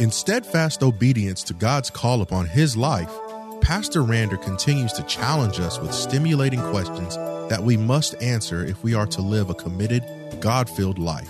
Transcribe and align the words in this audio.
In 0.00 0.10
steadfast 0.10 0.82
obedience 0.82 1.42
to 1.42 1.52
God's 1.52 1.90
call 1.90 2.22
upon 2.22 2.46
his 2.46 2.74
life, 2.74 3.12
Pastor 3.60 4.00
Rander 4.00 4.42
continues 4.42 4.94
to 4.94 5.02
challenge 5.02 5.60
us 5.60 5.78
with 5.78 5.92
stimulating 5.92 6.62
questions 6.70 7.16
that 7.50 7.62
we 7.62 7.76
must 7.76 8.14
answer 8.22 8.64
if 8.64 8.82
we 8.82 8.94
are 8.94 9.04
to 9.08 9.20
live 9.20 9.50
a 9.50 9.54
committed, 9.54 10.02
God 10.40 10.70
filled 10.70 10.98
life. 10.98 11.28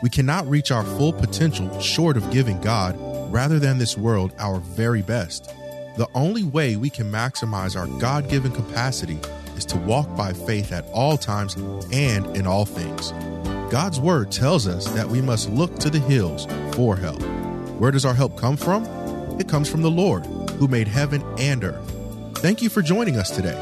We 0.00 0.10
cannot 0.10 0.48
reach 0.48 0.70
our 0.70 0.84
full 0.84 1.12
potential 1.12 1.80
short 1.80 2.16
of 2.16 2.30
giving 2.30 2.60
God, 2.60 2.96
rather 3.32 3.58
than 3.58 3.78
this 3.78 3.98
world, 3.98 4.32
our 4.38 4.60
very 4.60 5.02
best. 5.02 5.46
The 5.96 6.08
only 6.14 6.44
way 6.44 6.76
we 6.76 6.90
can 6.90 7.10
maximize 7.10 7.76
our 7.76 7.88
God 7.98 8.30
given 8.30 8.52
capacity 8.52 9.18
is 9.56 9.64
to 9.64 9.76
walk 9.78 10.16
by 10.16 10.32
faith 10.32 10.70
at 10.70 10.88
all 10.90 11.18
times 11.18 11.56
and 11.90 12.36
in 12.36 12.46
all 12.46 12.64
things. 12.64 13.10
God's 13.72 13.98
word 13.98 14.30
tells 14.30 14.68
us 14.68 14.86
that 14.92 15.08
we 15.08 15.20
must 15.20 15.50
look 15.50 15.80
to 15.80 15.90
the 15.90 15.98
hills 15.98 16.46
for 16.76 16.96
help. 16.96 17.20
Where 17.78 17.90
does 17.90 18.04
our 18.04 18.14
help 18.14 18.36
come 18.38 18.56
from? 18.56 18.84
It 19.40 19.48
comes 19.48 19.68
from 19.68 19.82
the 19.82 19.90
Lord, 19.90 20.24
who 20.58 20.68
made 20.68 20.86
heaven 20.86 21.22
and 21.38 21.64
earth. 21.64 22.38
Thank 22.38 22.62
you 22.62 22.68
for 22.68 22.82
joining 22.82 23.16
us 23.16 23.34
today. 23.34 23.56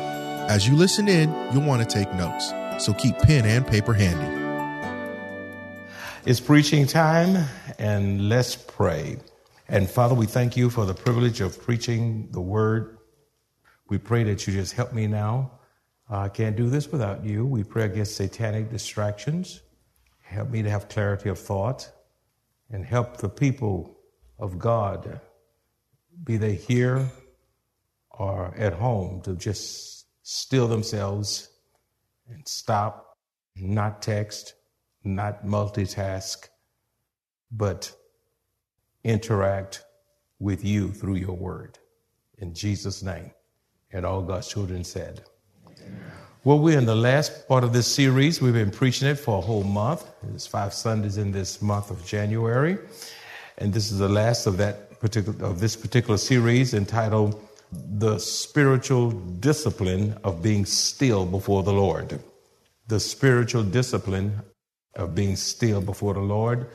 As 0.50 0.68
you 0.68 0.76
listen 0.76 1.08
in, 1.08 1.30
you'll 1.52 1.66
want 1.66 1.88
to 1.88 1.88
take 1.88 2.12
notes, 2.14 2.52
so 2.84 2.92
keep 2.92 3.16
pen 3.18 3.46
and 3.46 3.66
paper 3.66 3.94
handy. 3.94 4.42
It's 6.26 6.40
preaching 6.40 6.86
time, 6.86 7.48
and 7.78 8.28
let's 8.28 8.54
pray. 8.54 9.16
And 9.68 9.88
Father, 9.88 10.14
we 10.14 10.26
thank 10.26 10.58
you 10.58 10.68
for 10.68 10.84
the 10.84 10.92
privilege 10.92 11.40
of 11.40 11.62
preaching 11.62 12.28
the 12.32 12.40
word. 12.40 12.98
We 13.88 13.96
pray 13.96 14.24
that 14.24 14.46
you 14.46 14.52
just 14.52 14.74
help 14.74 14.92
me 14.92 15.06
now. 15.06 15.52
I 16.10 16.28
can't 16.28 16.54
do 16.54 16.68
this 16.68 16.92
without 16.92 17.24
you. 17.24 17.46
We 17.46 17.64
pray 17.64 17.84
against 17.84 18.16
satanic 18.16 18.70
distractions. 18.70 19.62
Help 20.20 20.50
me 20.50 20.60
to 20.62 20.68
have 20.68 20.90
clarity 20.90 21.30
of 21.30 21.38
thought 21.38 21.90
and 22.70 22.84
help 22.84 23.16
the 23.16 23.30
people 23.30 23.98
of 24.42 24.58
God, 24.58 25.20
be 26.24 26.36
they 26.36 26.54
here 26.54 27.08
or 28.10 28.52
at 28.56 28.72
home, 28.72 29.22
to 29.22 29.34
just 29.34 30.06
still 30.24 30.66
themselves 30.66 31.48
and 32.28 32.46
stop, 32.46 33.16
not 33.56 34.02
text, 34.02 34.54
not 35.04 35.46
multitask, 35.46 36.48
but 37.52 37.92
interact 39.04 39.84
with 40.40 40.64
you 40.64 40.90
through 40.90 41.16
your 41.16 41.36
word. 41.36 41.78
In 42.38 42.52
Jesus' 42.52 43.02
name. 43.02 43.30
And 43.92 44.04
all 44.04 44.22
God's 44.22 44.48
children 44.48 44.82
said. 44.82 45.22
Well, 46.44 46.58
we're 46.58 46.78
in 46.78 46.86
the 46.86 46.96
last 46.96 47.46
part 47.46 47.62
of 47.62 47.72
this 47.72 47.86
series. 47.86 48.42
We've 48.42 48.52
been 48.52 48.72
preaching 48.72 49.06
it 49.06 49.16
for 49.16 49.38
a 49.38 49.40
whole 49.40 49.62
month. 49.62 50.04
There's 50.24 50.46
five 50.46 50.74
Sundays 50.74 51.16
in 51.16 51.30
this 51.30 51.62
month 51.62 51.92
of 51.92 52.04
January. 52.04 52.78
And 53.62 53.72
this 53.72 53.92
is 53.92 53.98
the 53.98 54.08
last 54.08 54.48
of 54.48 54.56
that 54.56 54.98
particular 54.98 55.46
of 55.46 55.60
this 55.60 55.76
particular 55.76 56.18
series 56.18 56.74
entitled 56.74 57.40
The 57.70 58.18
Spiritual 58.18 59.12
Discipline 59.12 60.18
of 60.24 60.42
Being 60.42 60.66
Still 60.66 61.24
Before 61.24 61.62
the 61.62 61.72
Lord. 61.72 62.18
The 62.88 62.98
spiritual 62.98 63.62
discipline 63.62 64.40
of 64.96 65.14
being 65.14 65.36
still 65.36 65.80
before 65.80 66.14
the 66.14 66.26
Lord. 66.36 66.70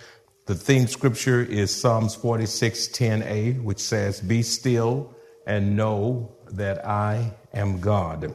The 0.45 0.55
theme 0.55 0.87
scripture 0.87 1.41
is 1.41 1.75
Psalms 1.75 2.15
46 2.15 2.87
10a, 2.87 3.61
which 3.61 3.79
says, 3.79 4.21
Be 4.21 4.41
still 4.41 5.13
and 5.45 5.75
know 5.75 6.37
that 6.51 6.87
I 6.87 7.33
am 7.53 7.81
God. 7.81 8.33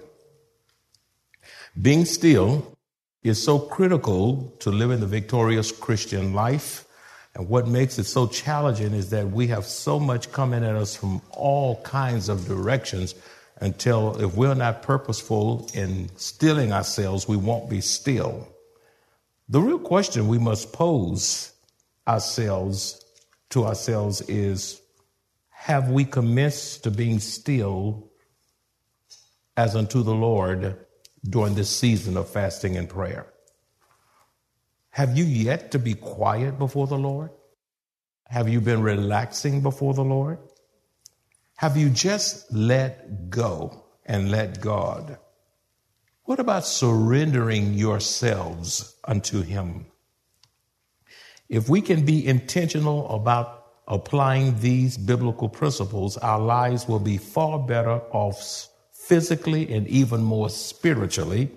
Being 1.81 2.05
still 2.05 2.77
is 3.23 3.43
so 3.43 3.59
critical 3.59 4.55
to 4.61 4.71
living 4.71 5.01
the 5.01 5.07
victorious 5.07 5.73
Christian 5.73 6.35
life. 6.35 6.85
And 7.34 7.48
what 7.48 7.66
makes 7.66 7.98
it 7.98 8.04
so 8.04 8.26
challenging 8.26 8.93
is 8.93 9.10
that 9.10 9.31
we 9.31 9.47
have 9.48 9.65
so 9.65 9.98
much 9.98 10.32
coming 10.32 10.65
at 10.65 10.75
us 10.75 10.94
from 10.94 11.22
all 11.31 11.81
kinds 11.82 12.28
of 12.28 12.47
directions 12.47 13.15
until 13.60 14.20
if 14.22 14.34
we're 14.34 14.54
not 14.54 14.82
purposeful 14.82 15.70
in 15.72 16.10
stilling 16.16 16.72
ourselves, 16.72 17.28
we 17.28 17.37
won't 17.37 17.70
be 17.70 17.81
still. 17.81 18.48
The 19.48 19.60
real 19.60 19.78
question 19.78 20.28
we 20.28 20.38
must 20.38 20.72
pose 20.72 21.53
ourselves 22.06 23.03
to 23.50 23.64
ourselves 23.64 24.20
is 24.22 24.81
have 25.50 25.91
we 25.91 26.04
commenced 26.04 26.84
to 26.84 26.91
being 26.91 27.20
still 27.20 28.10
as 29.56 29.76
unto 29.76 30.03
the 30.03 30.14
Lord 30.14 30.76
during 31.28 31.54
this 31.54 31.70
season 31.70 32.16
of 32.16 32.28
fasting 32.28 32.76
and 32.76 32.88
prayer? 32.88 33.31
Have 34.93 35.17
you 35.17 35.25
yet 35.25 35.71
to 35.73 35.79
be 35.79 35.95
quiet 35.95 36.59
before 36.59 36.87
the 36.87 36.99
Lord? 36.99 37.31
Have 38.27 38.49
you 38.49 38.61
been 38.61 38.83
relaxing 38.83 39.63
before 39.63 39.95
the 39.95 40.05
Lord? 40.05 40.39
Have 41.57 41.79
you 41.79 41.89
just 41.89 42.53
let 42.53 43.31
go 43.31 43.85
and 44.05 44.31
let 44.31 44.61
God? 44.61 45.19
What 46.25 46.41
about 46.41 46.67
surrendering 46.67 47.73
yourselves 47.73 48.95
unto 49.05 49.41
Him? 49.43 49.87
If 51.49 51.71
we 51.71 51.81
can 51.81 52.05
be 52.05 52.27
intentional 52.27 53.09
about 53.09 53.65
applying 53.89 54.61
these 54.61 54.99
biblical 54.99 55.49
principles, 55.49 56.19
our 56.19 56.39
lives 56.39 56.87
will 56.87 57.01
be 57.01 57.17
far 57.17 57.59
better 57.59 58.01
off 58.11 58.69
physically 58.93 59.73
and 59.73 59.89
even 59.89 60.23
more 60.23 60.51
spiritually, 60.51 61.51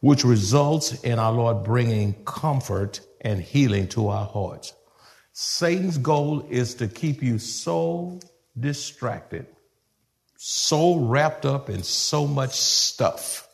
which 0.00 0.24
results 0.24 0.92
in 1.02 1.18
our 1.18 1.32
Lord 1.32 1.64
bringing 1.64 2.14
comfort 2.24 3.00
and 3.20 3.40
healing 3.40 3.88
to 3.88 4.08
our 4.08 4.26
hearts. 4.26 4.72
Satan's 5.32 5.98
goal 5.98 6.46
is 6.48 6.74
to 6.76 6.88
keep 6.88 7.22
you 7.22 7.38
so 7.38 8.20
distracted, 8.58 9.46
so 10.36 10.96
wrapped 10.96 11.46
up 11.46 11.68
in 11.70 11.82
so 11.82 12.26
much 12.26 12.52
stuff 12.52 13.48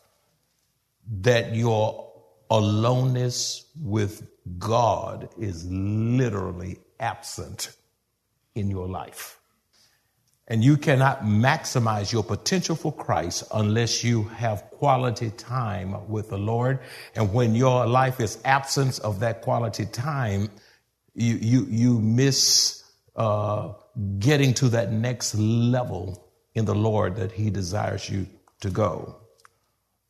that 1.21 1.55
your 1.55 2.11
aloneness 2.49 3.65
with 3.79 4.27
God 4.57 5.29
is 5.37 5.65
literally 5.69 6.77
absent 6.99 7.75
in 8.53 8.69
your 8.69 8.87
life. 8.87 9.39
And 10.47 10.63
you 10.63 10.77
cannot 10.77 11.23
maximize 11.23 12.11
your 12.11 12.23
potential 12.23 12.75
for 12.75 12.93
Christ 12.93 13.43
unless 13.51 14.03
you 14.03 14.23
have 14.25 14.69
quality 14.69 15.31
time 15.31 16.07
with 16.07 16.29
the 16.29 16.37
Lord. 16.37 16.79
And 17.15 17.33
when 17.33 17.55
your 17.55 17.87
life 17.87 18.19
is 18.19 18.37
absence 18.45 18.99
of 18.99 19.21
that 19.21 19.41
quality 19.41 19.85
time, 19.87 20.49
you, 21.15 21.35
you, 21.35 21.65
you 21.67 21.99
miss 21.99 22.83
uh, 23.15 23.73
getting 24.19 24.53
to 24.55 24.69
that 24.69 24.91
next 24.91 25.33
level 25.35 26.29
in 26.53 26.65
the 26.65 26.75
Lord 26.75 27.15
that 27.15 27.31
He 27.31 27.49
desires 27.49 28.07
you 28.07 28.27
to 28.61 28.69
go. 28.69 29.21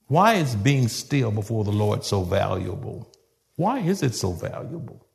Why 0.07 0.35
is 0.35 0.55
being 0.55 0.89
still 0.89 1.31
before 1.31 1.63
the 1.63 1.71
Lord 1.71 2.03
so 2.03 2.23
valuable? 2.23 3.11
Why 3.55 3.79
is 3.79 4.03
it 4.03 4.13
so 4.13 4.33
valuable? 4.33 5.07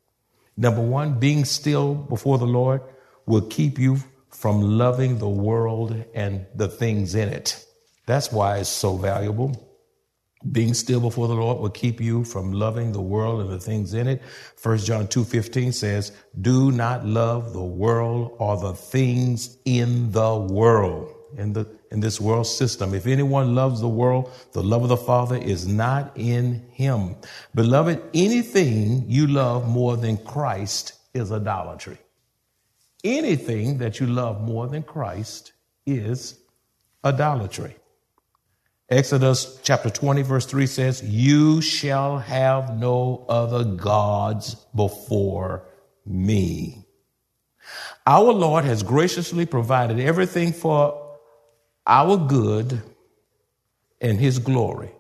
Number 0.57 0.81
one, 0.81 1.19
being 1.19 1.45
still 1.45 1.95
before 1.95 2.39
the 2.39 2.47
Lord 2.47 2.81
will 3.27 3.43
keep 3.43 3.79
you 3.79 3.99
from 4.31 4.79
loving 4.79 5.19
the 5.19 5.29
world 5.29 6.05
and 6.15 6.47
the 6.55 6.69
things 6.69 7.15
in 7.15 7.29
it. 7.29 7.65
That's 8.07 8.33
why 8.33 8.59
it's 8.59 8.69
so 8.69 8.97
valuable. 8.97 9.67
Being 10.51 10.73
still 10.73 11.01
before 11.01 11.29
the 11.29 11.35
Lord 11.35 11.59
will 11.59 11.71
keep 11.71 12.01
you 12.01 12.25
from 12.25 12.53
loving 12.53 12.93
the 12.93 13.01
world 13.01 13.43
and 13.43 13.51
the 13.51 13.61
things 13.61 13.93
in 13.93 14.09
it. 14.09 14.23
1 14.63 14.79
John 14.79 15.07
2:15 15.07 15.73
says, 15.73 16.13
"Do 16.41 16.73
not 16.73 17.05
love 17.05 17.53
the 17.53 17.63
world 17.63 18.33
or 18.39 18.57
the 18.57 18.73
things 18.75 19.59
in 19.65 20.13
the 20.13 20.35
world." 20.35 21.09
In 21.37 21.53
the 21.53 21.67
in 21.91 22.01
this 22.01 22.21
world 22.21 22.47
system. 22.47 22.95
If 22.95 23.07
anyone 23.07 23.55
loves 23.55 23.81
the 23.81 23.89
world, 23.89 24.31
the 24.53 24.63
love 24.63 24.83
of 24.83 24.89
the 24.89 24.97
Father 24.97 25.37
is 25.37 25.67
not 25.67 26.13
in 26.15 26.67
him. 26.71 27.17
Beloved, 27.55 28.01
anything 28.15 29.05
you 29.09 29.27
love 29.27 29.69
more 29.69 29.97
than 29.97 30.17
Christ 30.17 30.93
is 31.15 31.33
idolatry. 31.33 31.99
Anything 33.03 33.79
that 33.79 34.01
you 34.01 34.07
love 34.07 34.43
more 34.43 34.67
than 34.67 34.83
Christ 34.83 35.53
is 35.87 36.39
idolatry. 37.05 37.77
Exodus 38.89 39.61
chapter 39.63 39.89
20, 39.89 40.23
verse 40.23 40.47
3 40.47 40.67
says, 40.67 41.03
You 41.03 41.61
shall 41.61 42.19
have 42.19 42.77
no 42.77 43.25
other 43.29 43.65
gods 43.65 44.57
before 44.75 45.65
me. 46.05 46.85
Our 48.07 48.33
Lord 48.33 48.65
has 48.65 48.83
graciously 48.83 49.47
provided 49.47 50.01
everything 50.01 50.53
for 50.53 51.17
our 51.87 52.17
good 52.17 52.83
and 54.01 54.19
His 54.19 54.39
glory. 54.39 54.91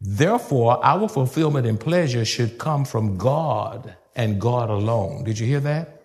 Therefore, 0.00 0.84
our 0.84 1.08
fulfillment 1.08 1.66
and 1.66 1.78
pleasure 1.78 2.24
should 2.24 2.58
come 2.58 2.84
from 2.84 3.16
God 3.16 3.96
and 4.16 4.40
God 4.40 4.70
alone. 4.70 5.24
Did 5.24 5.38
you 5.38 5.46
hear 5.46 5.60
that? 5.60 6.03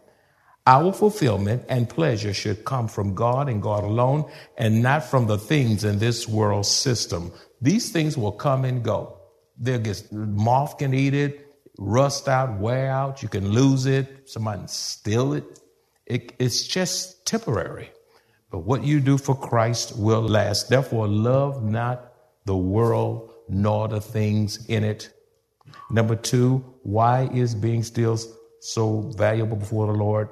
Our 0.70 0.94
fulfillment 0.94 1.66
and 1.68 1.90
pleasure 1.90 2.32
should 2.32 2.64
come 2.64 2.88
from 2.88 3.16
God 3.16 3.50
and 3.50 3.60
God 3.60 3.84
alone 3.84 4.30
and 4.56 4.84
not 4.84 5.04
from 5.04 5.26
the 5.26 5.40
things 5.40 5.84
in 5.84 5.98
this 5.98 6.28
world 6.28 6.68
system. 6.68 7.32
These 7.60 7.92
things 7.92 8.16
will 8.16 8.34
come 8.34 8.66
and 8.66 8.84
go. 8.84 9.18
They'll 9.58 9.80
get, 9.80 10.12
moth 10.12 10.78
can 10.78 10.94
eat 10.94 11.16
it, 11.16 11.48
rust 11.80 12.28
out, 12.28 12.60
wear 12.60 12.92
out. 12.92 13.24
You 13.24 13.30
can 13.30 13.50
lose 13.50 13.88
it. 13.88 14.30
Somebody 14.30 14.62
steal 14.68 15.34
it. 15.34 15.60
it. 16.06 16.34
It's 16.38 16.68
just 16.68 17.26
temporary. 17.26 17.90
But 18.52 18.60
what 18.60 18.84
you 18.84 19.00
do 19.00 19.18
for 19.18 19.34
Christ 19.34 19.98
will 19.98 20.22
last. 20.22 20.70
Therefore, 20.70 21.08
love 21.08 21.64
not 21.64 22.14
the 22.46 22.56
world 22.56 23.34
nor 23.50 23.88
the 23.88 24.02
things 24.02 24.68
in 24.68 24.84
it. 24.84 25.12
Number 25.90 26.16
two, 26.16 26.64
why 26.84 27.28
is 27.34 27.56
being 27.56 27.82
still 27.82 28.20
so 28.60 29.12
valuable 29.18 29.58
before 29.58 29.88
the 29.88 29.94
Lord? 29.98 30.30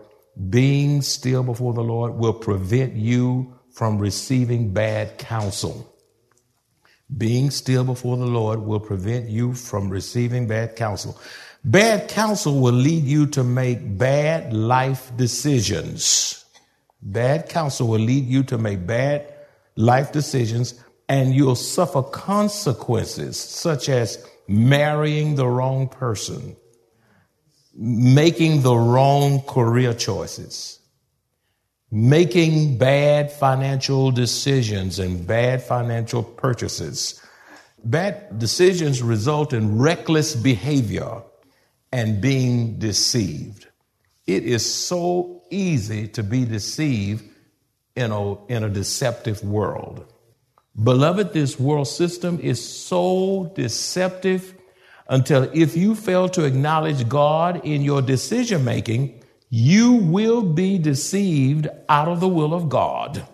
Being 0.50 1.02
still 1.02 1.44
before 1.44 1.74
the 1.74 1.84
Lord 1.84 2.14
will 2.14 2.34
prevent 2.34 2.94
you 2.94 3.56
from 3.72 3.98
receiving 3.98 4.74
bad 4.74 5.18
counsel. 5.18 5.94
Being 7.16 7.52
still 7.52 7.84
before 7.84 8.18
the 8.18 8.26
Lord 8.26 8.62
will 8.62 8.80
prevent 8.80 9.30
you 9.30 9.54
from 9.54 9.90
receiving 9.90 10.48
bad 10.48 10.76
counsel. 10.76 11.20
Bad 11.64 12.10
counsel 12.10 12.60
will 12.60 12.74
lead 12.74 13.04
you 13.04 13.28
to 13.28 13.44
make 13.44 13.98
bad 13.98 14.54
life 14.54 15.12
decisions. 15.16 16.46
Bad 17.02 17.50
counsel 17.50 17.88
will 17.88 18.00
lead 18.00 18.26
you 18.26 18.44
to 18.44 18.58
make 18.58 18.86
bad 18.86 19.34
life 19.76 20.12
decisions 20.12 20.74
and 21.10 21.34
you'll 21.34 21.56
suffer 21.56 22.04
consequences 22.04 23.40
such 23.40 23.90
as 23.90 24.26
marrying 24.48 25.36
the 25.36 25.48
wrong 25.48 25.88
person, 25.88 26.56
making 27.78 28.64
the 28.64 28.76
wrong 28.76 29.42
career 29.44 29.94
choices, 29.94 30.80
making 31.92 32.78
bad 32.80 33.32
financial 33.32 34.10
decisions 34.10 34.98
and 34.98 35.28
bad 35.28 35.62
financial 35.62 36.24
purchases. 36.24 37.22
Bad 37.84 38.40
decisions 38.40 39.04
result 39.04 39.54
in 39.54 39.78
reckless 39.78 40.36
behavior 40.36 41.22
and 41.92 42.20
being 42.20 42.80
deceived. 42.80 43.68
It 44.26 44.44
is 44.44 44.66
so 44.66 45.44
easy 45.52 46.08
to 46.10 46.24
be 46.24 46.46
deceived 46.46 47.24
in 47.96 48.12
a, 48.12 48.46
in 48.48 48.64
a 48.64 48.70
deceptive 48.70 49.44
world. 49.44 50.12
Beloved, 50.82 51.32
this 51.32 51.60
world 51.60 51.88
system 51.88 52.40
is 52.42 52.64
so 52.68 53.52
deceptive 53.56 54.57
until 55.10 55.50
if 55.54 55.76
you 55.78 55.96
fail 55.96 56.30
to 56.30 56.44
acknowledge 56.44 57.08
God 57.08 57.62
in 57.64 57.82
your 57.82 58.02
decision 58.02 58.64
making, 58.64 59.24
you 59.50 59.94
will 59.94 60.42
be 60.42 60.78
deceived 60.78 61.68
out 61.88 62.08
of 62.08 62.20
the 62.20 62.28
will 62.28 62.54
of 62.54 62.70
God. 62.70 63.26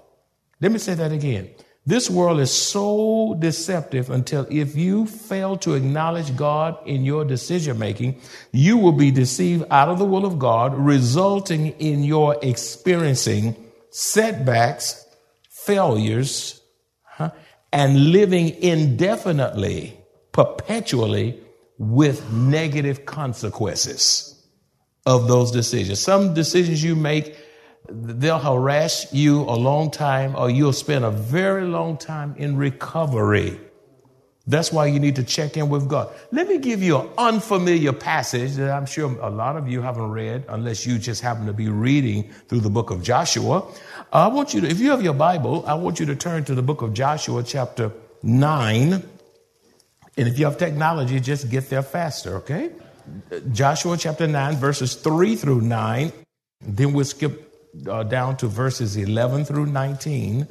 Let 0.62 0.72
me 0.72 0.78
say 0.78 0.94
that 0.94 1.12
again. 1.12 1.50
This 1.86 2.10
world 2.10 2.40
is 2.40 2.52
so 2.52 3.36
deceptive 3.40 4.10
until 4.10 4.48
if 4.50 4.74
you 4.74 5.06
fail 5.06 5.58
to 5.58 5.74
acknowledge 5.74 6.34
God 6.38 6.78
in 6.86 7.04
your 7.04 7.25
decision 7.25 7.78
making, 7.78 8.22
you 8.54 8.78
will 8.78 8.94
be 8.94 9.12
deceived 9.12 9.66
out 9.70 9.90
of 9.90 10.00
the 10.00 10.06
will 10.06 10.25
of 10.25 10.40
God, 10.40 10.74
resulting 10.74 11.68
in 11.80 12.04
your 12.04 12.38
experiencing 12.42 13.58
setbacks, 13.90 15.06
failures, 15.50 16.62
huh, 17.04 17.31
and 17.74 18.12
living 18.12 18.50
indefinitely, 18.62 20.00
perpetually 20.31 21.43
with 21.78 22.31
negative 22.31 23.06
consequences 23.06 24.30
of 25.06 25.28
those 25.28 25.52
decisions. 25.52 26.00
Some 26.00 26.34
decisions 26.34 26.84
you 26.84 26.96
make, 26.96 27.36
they'll 27.90 28.40
harass 28.40 29.12
you 29.14 29.42
a 29.42 29.56
long 29.56 29.92
time, 29.92 30.36
or 30.36 30.50
you'll 30.50 30.74
spend 30.74 31.04
a 31.04 31.12
very 31.12 31.66
long 31.66 31.98
time 31.98 32.36
in 32.38 32.56
recovery. 32.56 33.60
That's 34.46 34.74
why 34.74 34.88
you 34.88 35.00
need 35.00 35.16
to 35.16 35.24
check 35.24 35.56
in 35.56 35.70
with 35.70 35.88
God. 35.88 36.14
Let 36.31 36.50
me 36.50 36.58
give 36.58 36.84
you 36.84 36.98
an 36.98 37.10
unfamiliar 37.18 37.94
passage 37.94 38.54
that 38.56 38.72
I'm 38.72 38.86
sure 38.86 39.10
a 39.22 39.30
lot 39.30 39.56
of 39.56 39.70
you 39.70 39.81
haven't 39.81 40.12
read 40.12 40.44
unless 40.50 40.86
you 40.86 41.00
just 41.00 41.22
happen 41.22 41.46
to 41.46 41.54
be 41.54 41.70
reading 41.70 42.30
through 42.50 42.60
the 42.60 42.70
book 42.70 42.92
of 42.92 43.02
Joshua. 43.02 43.66
I 44.12 44.28
want 44.28 44.54
you 44.54 44.60
to, 44.62 44.68
if 44.68 44.81
you 44.81 44.92
have 44.92 45.02
your 45.02 45.14
Bible, 45.14 45.64
I 45.66 45.75
want 45.75 46.02
you 46.02 46.06
to 46.08 46.16
turn 46.16 46.44
to 46.46 46.56
the 46.56 46.62
book 46.62 46.81
of 46.81 46.94
Joshua, 46.94 47.42
chapter 47.44 47.94
9. 48.22 49.10
And 50.18 50.27
if 50.27 50.38
you 50.38 50.45
have 50.45 50.57
technology, 50.57 51.19
just 51.19 51.50
get 51.50 51.69
there 51.69 51.81
faster, 51.81 52.38
okay? 52.38 52.71
Joshua 53.51 53.98
chapter 53.98 54.27
9, 54.27 54.56
verses 54.57 54.95
3 54.95 55.36
through 55.36 55.62
9. 55.62 56.12
Then 56.62 56.94
we'll 56.94 57.06
skip 57.06 57.51
uh, 57.89 58.04
down 58.04 58.38
to 58.38 58.48
verses 58.48 58.95
11 58.95 59.45
through 59.45 59.65
19. 59.65 60.48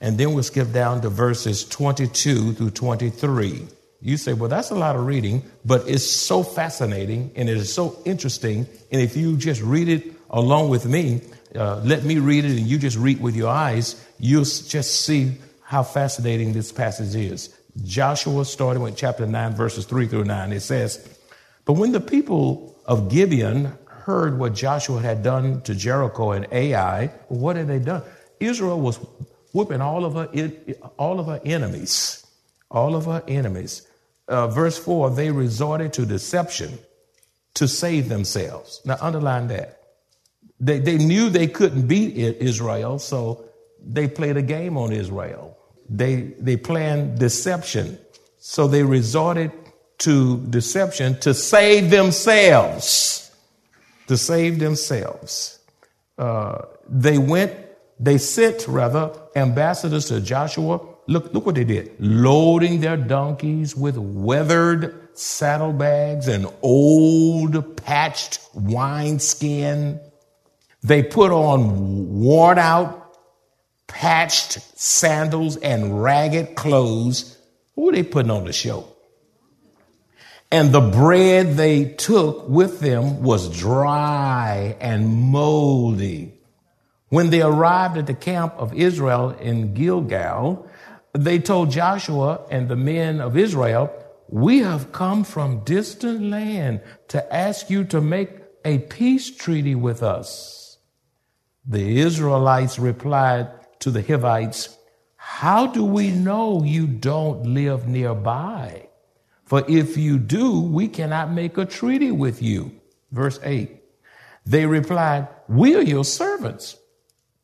And 0.00 0.18
then 0.18 0.32
we'll 0.32 0.42
skip 0.42 0.72
down 0.72 1.00
to 1.02 1.10
verses 1.10 1.64
22 1.64 2.54
through 2.54 2.70
23. 2.70 3.68
You 4.00 4.16
say, 4.16 4.32
well, 4.32 4.48
that's 4.48 4.70
a 4.70 4.74
lot 4.74 4.96
of 4.96 5.06
reading, 5.06 5.44
but 5.64 5.88
it's 5.88 6.04
so 6.04 6.42
fascinating 6.42 7.30
and 7.36 7.48
it 7.48 7.56
is 7.56 7.72
so 7.72 7.96
interesting. 8.04 8.66
And 8.90 9.00
if 9.00 9.16
you 9.16 9.36
just 9.36 9.62
read 9.62 9.88
it 9.88 10.12
along 10.30 10.70
with 10.70 10.86
me, 10.86 11.20
uh, 11.54 11.80
let 11.84 12.02
me 12.02 12.18
read 12.18 12.44
it 12.44 12.50
and 12.50 12.66
you 12.66 12.78
just 12.78 12.96
read 12.96 13.20
with 13.20 13.36
your 13.36 13.50
eyes, 13.50 14.04
you'll 14.18 14.42
just 14.44 15.02
see 15.02 15.36
how 15.62 15.84
fascinating 15.84 16.52
this 16.52 16.72
passage 16.72 17.14
is. 17.14 17.56
Joshua, 17.84 18.44
starting 18.44 18.82
with 18.82 18.96
chapter 18.96 19.26
9, 19.26 19.54
verses 19.54 19.86
3 19.86 20.06
through 20.06 20.24
9, 20.24 20.52
it 20.52 20.60
says, 20.60 21.06
But 21.64 21.74
when 21.74 21.92
the 21.92 22.00
people 22.00 22.78
of 22.86 23.08
Gibeon 23.08 23.72
heard 23.86 24.38
what 24.38 24.54
Joshua 24.54 25.00
had 25.00 25.22
done 25.22 25.62
to 25.62 25.74
Jericho 25.74 26.32
and 26.32 26.46
Ai, 26.52 27.06
what 27.28 27.56
had 27.56 27.68
they 27.68 27.78
done? 27.78 28.02
Israel 28.40 28.80
was 28.80 28.98
whooping 29.52 29.80
all 29.80 30.04
of 30.04 30.14
her, 30.14 30.52
all 30.98 31.20
of 31.20 31.26
her 31.26 31.40
enemies, 31.44 32.26
all 32.70 32.94
of 32.94 33.06
her 33.06 33.22
enemies. 33.28 33.86
Uh, 34.28 34.48
verse 34.48 34.78
4 34.78 35.10
they 35.10 35.30
resorted 35.30 35.92
to 35.94 36.06
deception 36.06 36.78
to 37.54 37.68
save 37.68 38.08
themselves. 38.08 38.80
Now, 38.84 38.96
underline 39.00 39.48
that. 39.48 39.78
They, 40.60 40.78
they 40.78 40.96
knew 40.96 41.28
they 41.28 41.48
couldn't 41.48 41.86
beat 41.86 42.16
Israel, 42.16 42.98
so 42.98 43.44
they 43.84 44.08
played 44.08 44.36
a 44.36 44.42
game 44.42 44.76
on 44.76 44.92
Israel. 44.92 45.58
They, 45.88 46.34
they 46.38 46.56
planned 46.56 47.18
deception. 47.18 47.98
So 48.38 48.66
they 48.66 48.82
resorted 48.82 49.52
to 49.98 50.38
deception 50.48 51.18
to 51.20 51.32
save 51.32 51.90
themselves. 51.90 53.30
To 54.08 54.16
save 54.16 54.58
themselves. 54.58 55.60
Uh, 56.18 56.62
they 56.88 57.18
went, 57.18 57.54
they 58.00 58.18
sent 58.18 58.66
rather 58.66 59.16
ambassadors 59.36 60.06
to 60.06 60.20
Joshua. 60.20 60.80
Look, 61.06 61.32
look 61.32 61.46
what 61.46 61.54
they 61.54 61.64
did. 61.64 61.92
Loading 61.98 62.80
their 62.80 62.96
donkeys 62.96 63.76
with 63.76 63.96
weathered 63.96 65.08
saddlebags 65.14 66.28
and 66.28 66.46
old 66.62 67.76
patched 67.76 68.40
wineskin. 68.54 70.00
They 70.82 71.02
put 71.02 71.30
on 71.30 72.20
worn 72.20 72.58
out 72.58 73.01
patched 73.92 74.58
sandals 74.80 75.58
and 75.58 76.02
ragged 76.02 76.56
clothes. 76.56 77.36
Who 77.74 77.82
were 77.82 77.92
they 77.92 78.02
putting 78.02 78.30
on 78.30 78.46
the 78.46 78.52
show? 78.52 78.88
And 80.50 80.72
the 80.72 80.80
bread 80.80 81.56
they 81.56 81.84
took 81.84 82.48
with 82.48 82.80
them 82.80 83.22
was 83.22 83.56
dry 83.56 84.76
and 84.80 85.08
moldy. 85.08 86.34
When 87.10 87.28
they 87.28 87.42
arrived 87.42 87.98
at 87.98 88.06
the 88.06 88.14
camp 88.14 88.54
of 88.56 88.74
Israel 88.74 89.30
in 89.30 89.74
Gilgal, 89.74 90.68
they 91.12 91.38
told 91.38 91.70
Joshua 91.70 92.40
and 92.50 92.68
the 92.68 92.76
men 92.76 93.20
of 93.20 93.36
Israel, 93.36 93.92
We 94.28 94.60
have 94.60 94.92
come 94.92 95.24
from 95.24 95.64
distant 95.64 96.22
land 96.22 96.80
to 97.08 97.34
ask 97.34 97.68
you 97.68 97.84
to 97.84 98.00
make 98.00 98.30
a 98.64 98.78
peace 98.78 99.30
treaty 99.30 99.74
with 99.74 100.02
us. 100.02 100.78
The 101.66 102.00
Israelites 102.00 102.78
replied, 102.78 103.48
to 103.82 103.90
the 103.90 104.02
Hivites, 104.02 104.78
How 105.16 105.66
do 105.66 105.84
we 105.84 106.10
know 106.10 106.62
you 106.64 106.86
don't 106.86 107.54
live 107.54 107.86
nearby? 107.86 108.88
For 109.44 109.64
if 109.68 109.96
you 109.96 110.18
do, 110.18 110.60
we 110.60 110.88
cannot 110.88 111.32
make 111.32 111.58
a 111.58 111.66
treaty 111.66 112.10
with 112.10 112.40
you. 112.42 112.72
Verse 113.10 113.38
8. 113.42 113.82
They 114.46 114.66
replied, 114.66 115.28
We 115.48 115.74
are 115.74 115.82
your 115.82 116.04
servants. 116.04 116.76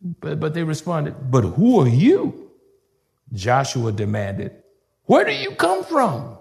But, 0.00 0.38
but 0.40 0.54
they 0.54 0.62
responded, 0.62 1.30
But 1.30 1.42
who 1.42 1.80
are 1.80 1.88
you? 1.88 2.50
Joshua 3.32 3.92
demanded, 3.92 4.52
Where 5.04 5.24
do 5.24 5.32
you 5.32 5.54
come 5.56 5.84
from? 5.84 6.38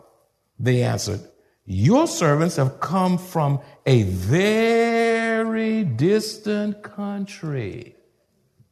They 0.59 0.83
answered, 0.83 1.21
Your 1.65 2.07
servants 2.07 2.55
have 2.55 2.79
come 2.79 3.17
from 3.17 3.59
a 3.85 4.03
very 4.03 5.83
distant 5.83 6.83
country. 6.83 7.95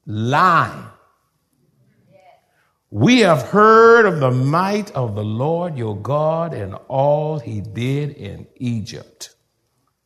Lying. 0.05 0.85
We 2.95 3.19
have 3.19 3.41
heard 3.41 4.05
of 4.05 4.21
the 4.21 4.31
might 4.31 4.89
of 4.91 5.15
the 5.15 5.23
Lord 5.23 5.77
your 5.77 5.97
God 5.97 6.53
and 6.53 6.75
all 6.87 7.39
he 7.39 7.59
did 7.59 8.11
in 8.11 8.47
Egypt. 8.55 9.35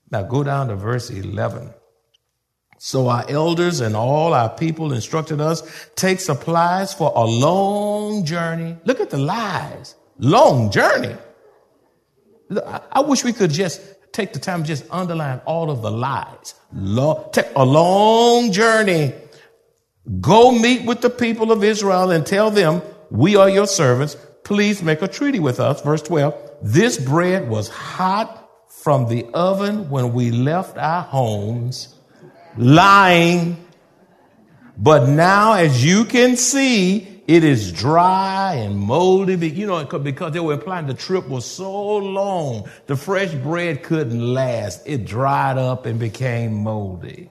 Now 0.10 0.24
go 0.24 0.44
down 0.44 0.70
to 0.70 0.76
verse 0.76 1.12
11. 1.12 1.72
So 2.80 3.08
our 3.08 3.30
elders 3.30 3.82
and 3.82 3.96
all 3.96 4.34
our 4.34 4.50
people 4.50 4.92
instructed 4.92 5.40
us 5.40 5.62
take 5.96 6.20
supplies 6.20 6.92
for 6.92 7.14
a 7.16 7.24
long 7.26 8.26
journey. 8.26 8.76
Look 8.86 9.00
at 9.00 9.12
the 9.12 9.20
lies. 9.20 9.94
Long 10.18 10.72
journey. 10.72 11.16
I 12.92 13.02
wish 13.02 13.24
we 13.24 13.34
could 13.34 13.52
just 13.52 13.82
take 14.14 14.34
the 14.34 14.40
time 14.40 14.64
to 14.64 14.68
just 14.68 14.84
underline 14.90 15.42
all 15.46 15.70
of 15.70 15.84
the 15.84 15.92
lies. 15.92 16.56
Long, 16.74 17.30
take 17.34 17.50
a 17.56 17.64
long 17.64 18.52
journey. 18.52 19.14
Go 20.20 20.52
meet 20.52 20.86
with 20.86 21.02
the 21.02 21.10
people 21.10 21.52
of 21.52 21.64
Israel 21.64 22.10
and 22.10 22.26
tell 22.26 22.50
them, 22.50 22.82
we 23.12 23.36
are 23.36 23.50
your 23.50 23.68
servants. 23.68 24.18
Please 24.44 24.82
make 24.82 25.02
a 25.04 25.08
treaty 25.08 25.40
with 25.40 25.60
us. 25.60 25.82
Verse 25.82 26.02
12. 26.02 26.34
This 26.64 26.98
bread 26.98 27.48
was 27.48 27.70
hot 27.70 28.50
from 28.68 29.08
the 29.08 29.26
oven 29.34 29.90
when 29.90 30.14
we 30.14 30.32
left 30.32 30.78
our 30.78 31.04
homes, 31.04 31.96
lying. 32.58 33.64
But 34.78 35.10
now, 35.10 35.54
as 35.54 35.86
you 35.86 36.06
can 36.06 36.38
see, 36.38 37.22
it 37.28 37.44
is 37.44 37.72
dry 37.72 38.56
and 38.56 38.80
moldy. 38.80 39.50
You 39.50 39.68
know, 39.68 39.86
because 39.86 40.34
they 40.34 40.40
were 40.40 40.54
implying 40.54 40.88
the 40.88 40.96
trip 40.96 41.28
was 41.28 41.46
so 41.46 41.98
long, 41.98 42.68
the 42.88 42.96
fresh 42.96 43.34
bread 43.36 43.84
couldn't 43.84 44.34
last. 44.34 44.82
It 44.88 45.06
dried 45.06 45.60
up 45.60 45.86
and 45.86 46.00
became 46.00 46.64
moldy. 46.64 47.30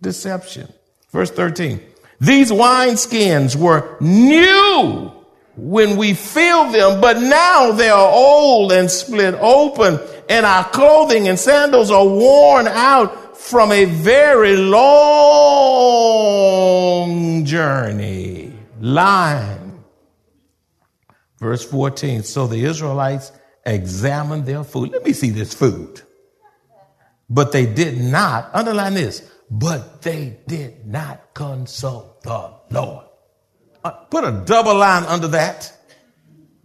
Deception. 0.00 0.72
Verse 1.10 1.30
13. 1.30 1.80
These 2.20 2.50
wineskins 2.50 3.56
were 3.56 3.96
new 4.00 5.10
when 5.56 5.96
we 5.96 6.12
filled 6.14 6.74
them, 6.74 7.00
but 7.00 7.18
now 7.18 7.72
they 7.72 7.88
are 7.88 8.10
old 8.12 8.72
and 8.72 8.90
split 8.90 9.34
open, 9.40 9.98
and 10.28 10.44
our 10.44 10.64
clothing 10.64 11.28
and 11.28 11.38
sandals 11.38 11.90
are 11.90 12.06
worn 12.06 12.68
out 12.68 13.36
from 13.36 13.72
a 13.72 13.86
very 13.86 14.56
long 14.56 14.84
journey. 17.44 18.52
Line. 18.80 19.82
Verse 21.38 21.64
14. 21.64 22.22
So 22.22 22.46
the 22.46 22.64
Israelites 22.64 23.32
examined 23.64 24.44
their 24.46 24.62
food. 24.62 24.90
Let 24.92 25.04
me 25.04 25.14
see 25.14 25.30
this 25.30 25.54
food. 25.54 26.02
But 27.28 27.52
they 27.52 27.66
did 27.66 27.98
not, 27.98 28.50
underline 28.52 28.94
this, 28.94 29.22
but 29.50 30.02
they 30.02 30.38
did 30.46 30.86
not 30.86 31.34
consult 31.34 32.22
the 32.22 32.52
Lord. 32.70 33.06
Uh, 33.82 33.90
put 33.90 34.24
a 34.24 34.42
double 34.44 34.74
line 34.76 35.04
under 35.04 35.28
that. 35.28 35.76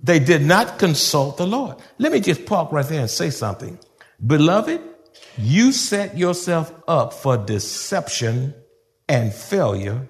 They 0.04 0.20
did 0.20 0.44
not 0.44 0.78
consult 0.78 1.38
the 1.38 1.48
Lord. 1.48 1.78
Let 1.98 2.12
me 2.12 2.20
just 2.20 2.46
park 2.46 2.72
right 2.72 2.86
there 2.86 3.02
and 3.02 3.10
say 3.10 3.32
something. 3.32 3.80
Beloved, 4.26 4.82
you 5.38 5.72
set 5.72 6.18
yourself 6.18 6.72
up 6.88 7.14
for 7.14 7.38
deception 7.38 8.54
and 9.10 9.34
failure 9.34 10.08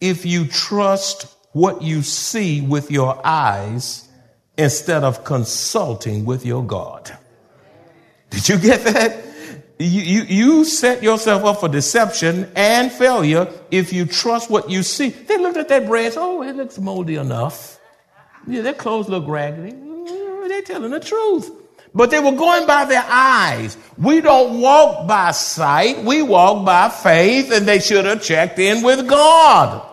if 0.00 0.24
you 0.24 0.46
trust 0.46 1.34
what 1.52 1.82
you 1.82 2.02
see 2.02 2.60
with 2.60 2.90
your 2.90 3.20
eyes 3.26 4.08
instead 4.56 5.02
of 5.02 5.24
consulting 5.24 6.24
with 6.24 6.46
your 6.46 6.64
God. 6.64 7.16
Did 8.30 8.48
you 8.48 8.58
get 8.58 8.84
that? 8.84 9.27
You, 9.78 10.02
you, 10.02 10.22
you 10.22 10.64
set 10.64 11.04
yourself 11.04 11.44
up 11.44 11.60
for 11.60 11.68
deception 11.68 12.50
and 12.56 12.90
failure 12.90 13.52
if 13.70 13.92
you 13.92 14.06
trust 14.06 14.50
what 14.50 14.68
you 14.68 14.82
see. 14.82 15.10
They 15.10 15.38
looked 15.38 15.56
at 15.56 15.68
that 15.68 15.86
bread, 15.86 16.14
oh, 16.16 16.42
it 16.42 16.56
looks 16.56 16.78
moldy 16.78 17.14
enough. 17.14 17.78
Yeah, 18.48 18.62
their 18.62 18.74
clothes 18.74 19.08
look 19.08 19.28
raggedy. 19.28 19.72
Mm, 19.72 20.48
they're 20.48 20.62
telling 20.62 20.90
the 20.90 20.98
truth. 20.98 21.50
But 21.94 22.10
they 22.10 22.18
were 22.18 22.32
going 22.32 22.66
by 22.66 22.86
their 22.86 23.04
eyes. 23.06 23.76
We 23.96 24.20
don't 24.20 24.60
walk 24.60 25.06
by 25.06 25.30
sight, 25.30 26.02
we 26.04 26.22
walk 26.22 26.66
by 26.66 26.88
faith, 26.88 27.52
and 27.52 27.66
they 27.66 27.78
should 27.78 28.04
have 28.04 28.22
checked 28.22 28.58
in 28.58 28.82
with 28.82 29.08
God. 29.08 29.86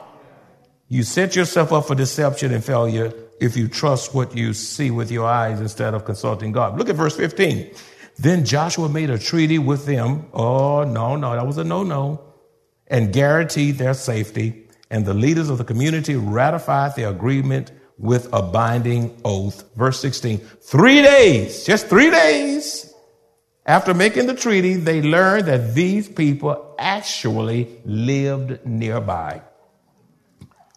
You 0.88 1.04
set 1.04 1.36
yourself 1.36 1.72
up 1.72 1.88
for 1.88 1.96
deception 1.96 2.54
and 2.54 2.64
failure 2.64 3.14
if 3.40 3.56
you 3.56 3.68
trust 3.68 4.16
what 4.16 4.36
you 4.36 4.54
see 4.54 4.92
with 4.92 5.12
your 5.12 5.28
eyes 5.28 5.60
instead 5.60 5.94
of 5.94 6.06
consulting 6.06 6.52
God. 6.52 6.78
Look 6.78 6.90
at 6.90 6.96
verse 6.96 7.16
15. 7.16 7.72
Then 8.18 8.46
Joshua 8.46 8.90
made 8.90 9.10
a 9.10 9.20
treaty 9.20 9.60
with 9.60 9.86
them. 9.86 10.28
Oh, 10.34 10.84
no, 10.84 11.16
no, 11.16 11.36
that 11.36 11.46
was 11.46 11.58
a 11.58 11.64
no 11.64 11.84
no. 11.84 12.22
And 12.88 13.12
guaranteed 13.12 13.78
their 13.78 13.94
safety. 13.94 14.68
And 14.90 15.06
the 15.06 15.14
leaders 15.14 15.50
of 15.50 15.58
the 15.58 15.64
community 15.64 16.16
ratified 16.16 16.96
the 16.96 17.10
agreement 17.10 17.72
with 17.98 18.30
a 18.32 18.42
binding 18.42 19.20
oath. 19.26 19.64
Verse 19.76 20.00
16. 20.00 20.38
Three 20.40 21.02
days, 21.02 21.66
just 21.66 21.88
three 21.88 22.10
days 22.10 22.94
after 23.66 23.96
making 23.96 24.28
the 24.28 24.36
treaty, 24.36 24.76
they 24.76 25.02
learned 25.02 25.48
that 25.48 25.74
these 25.74 26.08
people 26.08 26.76
actually 26.78 27.80
lived 27.84 28.66
nearby. 28.66 29.42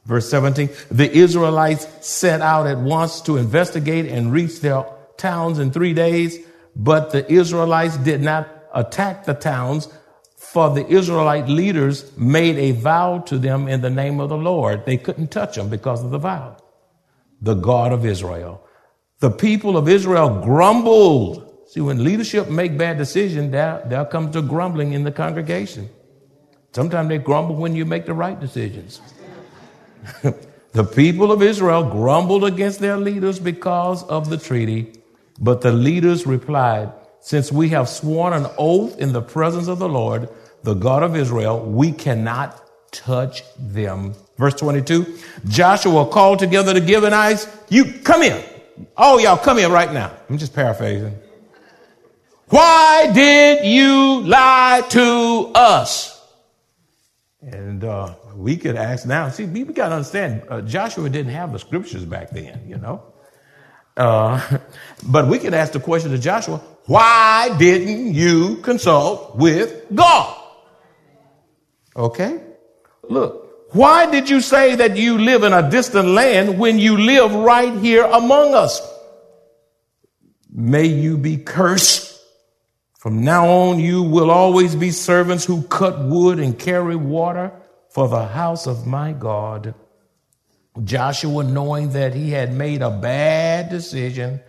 Verse 0.06 0.30
17. 0.30 0.70
The 0.90 1.10
Israelites 1.12 1.86
set 2.00 2.40
out 2.40 2.66
at 2.66 2.78
once 2.78 3.20
to 3.22 3.36
investigate 3.36 4.06
and 4.06 4.32
reach 4.32 4.60
their 4.60 4.86
towns 5.18 5.58
in 5.58 5.70
three 5.70 5.92
days. 5.92 6.38
But 6.78 7.10
the 7.10 7.30
Israelites 7.30 7.96
did 7.96 8.22
not 8.22 8.48
attack 8.72 9.24
the 9.24 9.34
towns, 9.34 9.88
for 10.36 10.70
the 10.70 10.86
Israelite 10.86 11.48
leaders 11.48 12.16
made 12.16 12.56
a 12.56 12.70
vow 12.70 13.18
to 13.26 13.36
them 13.36 13.66
in 13.66 13.80
the 13.80 13.90
name 13.90 14.20
of 14.20 14.28
the 14.28 14.36
Lord. 14.36 14.86
They 14.86 14.96
couldn't 14.96 15.32
touch 15.32 15.56
them 15.56 15.68
because 15.68 16.04
of 16.04 16.10
the 16.10 16.18
vow. 16.18 16.56
The 17.42 17.54
God 17.54 17.92
of 17.92 18.06
Israel. 18.06 18.64
The 19.18 19.30
people 19.30 19.76
of 19.76 19.88
Israel 19.88 20.40
grumbled. 20.40 21.66
See, 21.66 21.80
when 21.80 22.04
leadership 22.04 22.48
make 22.48 22.78
bad 22.78 22.96
decisions, 22.96 23.50
there, 23.50 23.82
there 23.86 24.04
comes 24.04 24.32
the 24.32 24.40
grumbling 24.40 24.92
in 24.92 25.02
the 25.02 25.12
congregation. 25.12 25.90
Sometimes 26.72 27.08
they 27.08 27.18
grumble 27.18 27.56
when 27.56 27.74
you 27.74 27.84
make 27.84 28.06
the 28.06 28.14
right 28.14 28.38
decisions. 28.38 29.00
the 30.72 30.84
people 30.84 31.32
of 31.32 31.42
Israel 31.42 31.82
grumbled 31.82 32.44
against 32.44 32.78
their 32.78 32.96
leaders 32.96 33.40
because 33.40 34.04
of 34.04 34.30
the 34.30 34.36
treaty. 34.36 34.92
But 35.38 35.60
the 35.60 35.72
leaders 35.72 36.26
replied, 36.26 36.92
Since 37.20 37.52
we 37.52 37.68
have 37.70 37.88
sworn 37.88 38.32
an 38.32 38.46
oath 38.58 38.98
in 38.98 39.12
the 39.12 39.22
presence 39.22 39.68
of 39.68 39.78
the 39.78 39.88
Lord, 39.88 40.28
the 40.62 40.74
God 40.74 41.02
of 41.02 41.16
Israel, 41.16 41.60
we 41.64 41.92
cannot 41.92 42.60
touch 42.92 43.42
them. 43.56 44.14
Verse 44.36 44.54
22 44.54 45.18
Joshua 45.46 46.06
called 46.06 46.38
together 46.38 46.72
the 46.72 46.86
Gibeonites. 46.86 47.46
You 47.68 47.92
come 48.04 48.22
here. 48.22 48.44
Oh, 48.96 49.18
y'all 49.18 49.36
come 49.36 49.58
here 49.58 49.70
right 49.70 49.92
now. 49.92 50.12
I'm 50.28 50.38
just 50.38 50.54
paraphrasing. 50.54 51.16
Why 52.48 53.10
did 53.12 53.66
you 53.66 54.22
lie 54.22 54.82
to 54.90 55.52
us? 55.54 56.14
And 57.42 57.84
uh, 57.84 58.14
we 58.34 58.56
could 58.56 58.76
ask 58.76 59.06
now. 59.06 59.28
See, 59.28 59.44
we, 59.44 59.64
we 59.64 59.74
got 59.74 59.90
to 59.90 59.96
understand. 59.96 60.42
Uh, 60.48 60.62
Joshua 60.62 61.08
didn't 61.08 61.32
have 61.32 61.52
the 61.52 61.58
scriptures 61.58 62.04
back 62.04 62.30
then, 62.30 62.62
you 62.66 62.78
know. 62.78 63.02
Uh, 63.98 64.58
but 65.06 65.26
we 65.26 65.38
can 65.38 65.52
ask 65.52 65.72
the 65.72 65.80
question 65.80 66.12
to 66.12 66.18
Joshua, 66.18 66.58
why 66.86 67.54
didn't 67.58 68.14
you 68.14 68.56
consult 68.62 69.36
with 69.36 69.84
God? 69.94 70.34
Okay. 71.94 72.40
Look, 73.10 73.74
why 73.74 74.10
did 74.10 74.30
you 74.30 74.40
say 74.40 74.76
that 74.76 74.96
you 74.96 75.18
live 75.18 75.42
in 75.42 75.52
a 75.52 75.68
distant 75.68 76.08
land 76.08 76.58
when 76.58 76.78
you 76.78 76.96
live 76.96 77.34
right 77.34 77.74
here 77.74 78.04
among 78.04 78.54
us? 78.54 78.80
May 80.50 80.86
you 80.86 81.18
be 81.18 81.36
cursed. 81.36 82.18
From 82.96 83.22
now 83.22 83.48
on, 83.48 83.78
you 83.78 84.02
will 84.02 84.30
always 84.30 84.74
be 84.74 84.90
servants 84.90 85.44
who 85.44 85.62
cut 85.62 86.00
wood 86.00 86.38
and 86.38 86.58
carry 86.58 86.96
water 86.96 87.52
for 87.90 88.08
the 88.08 88.26
house 88.26 88.66
of 88.66 88.86
my 88.86 89.12
God. 89.12 89.74
Joshua, 90.84 91.44
knowing 91.44 91.92
that 91.92 92.14
he 92.14 92.30
had 92.30 92.52
made 92.52 92.82
a 92.82 92.90
bad 92.90 93.70
decision 93.70 94.40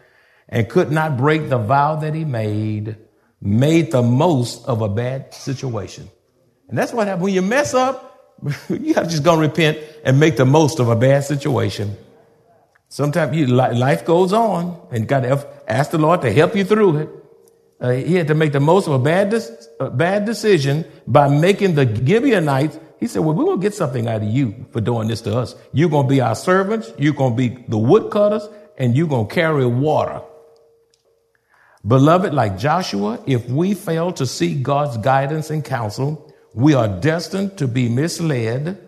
and 0.47 0.69
could 0.69 0.91
not 0.91 1.17
break 1.17 1.49
the 1.49 1.57
vow 1.57 1.95
that 1.97 2.13
he 2.13 2.25
made, 2.25 2.97
made 3.41 3.91
the 3.91 4.01
most 4.01 4.65
of 4.65 4.81
a 4.81 4.89
bad 4.89 5.33
situation. 5.33 6.09
And 6.67 6.77
that's 6.77 6.93
what 6.93 7.07
happens 7.07 7.23
when 7.23 7.33
you 7.33 7.41
mess 7.41 7.73
up. 7.73 8.05
you 8.69 8.93
have 8.93 9.05
to 9.05 9.09
just 9.09 9.23
go 9.23 9.33
and 9.33 9.41
repent 9.41 9.79
and 10.03 10.19
make 10.19 10.37
the 10.37 10.45
most 10.45 10.79
of 10.79 10.89
a 10.89 10.95
bad 10.95 11.23
situation. 11.23 11.97
Sometimes 12.87 13.35
you, 13.35 13.45
life 13.47 14.05
goes 14.05 14.33
on 14.33 14.79
and 14.91 15.07
got 15.07 15.21
to 15.21 15.47
ask 15.67 15.91
the 15.91 15.97
Lord 15.97 16.21
to 16.21 16.31
help 16.31 16.55
you 16.55 16.63
through 16.63 16.97
it. 16.97 17.09
Uh, 17.79 17.91
he 17.91 18.15
had 18.15 18.27
to 18.27 18.35
make 18.35 18.51
the 18.51 18.59
most 18.59 18.87
of 18.87 18.93
a 18.93 18.99
bad, 18.99 19.33
a 19.79 19.89
bad 19.89 20.25
decision 20.25 20.83
by 21.07 21.29
making 21.29 21.75
the 21.75 21.85
Gibeonites 21.85 22.77
he 22.99 23.07
said, 23.07 23.19
Well, 23.19 23.33
we're 23.33 23.45
going 23.45 23.59
to 23.59 23.61
get 23.61 23.73
something 23.73 24.07
out 24.07 24.21
of 24.21 24.29
you 24.29 24.65
for 24.71 24.81
doing 24.81 25.07
this 25.07 25.21
to 25.21 25.37
us. 25.37 25.55
You're 25.71 25.89
going 25.89 26.07
to 26.07 26.09
be 26.09 26.21
our 26.21 26.35
servants. 26.35 26.91
You're 26.97 27.13
going 27.13 27.31
to 27.31 27.37
be 27.37 27.63
the 27.67 27.77
woodcutters, 27.77 28.47
and 28.77 28.95
you're 28.95 29.07
going 29.07 29.27
to 29.27 29.33
carry 29.33 29.65
water. 29.65 30.21
Beloved, 31.87 32.33
like 32.33 32.57
Joshua, 32.57 33.23
if 33.25 33.47
we 33.49 33.73
fail 33.73 34.11
to 34.13 34.25
seek 34.25 34.63
God's 34.63 34.97
guidance 34.97 35.49
and 35.49 35.63
counsel, 35.63 36.33
we 36.53 36.73
are 36.73 36.87
destined 36.87 37.57
to 37.59 37.67
be 37.67 37.87
misled. 37.87 38.85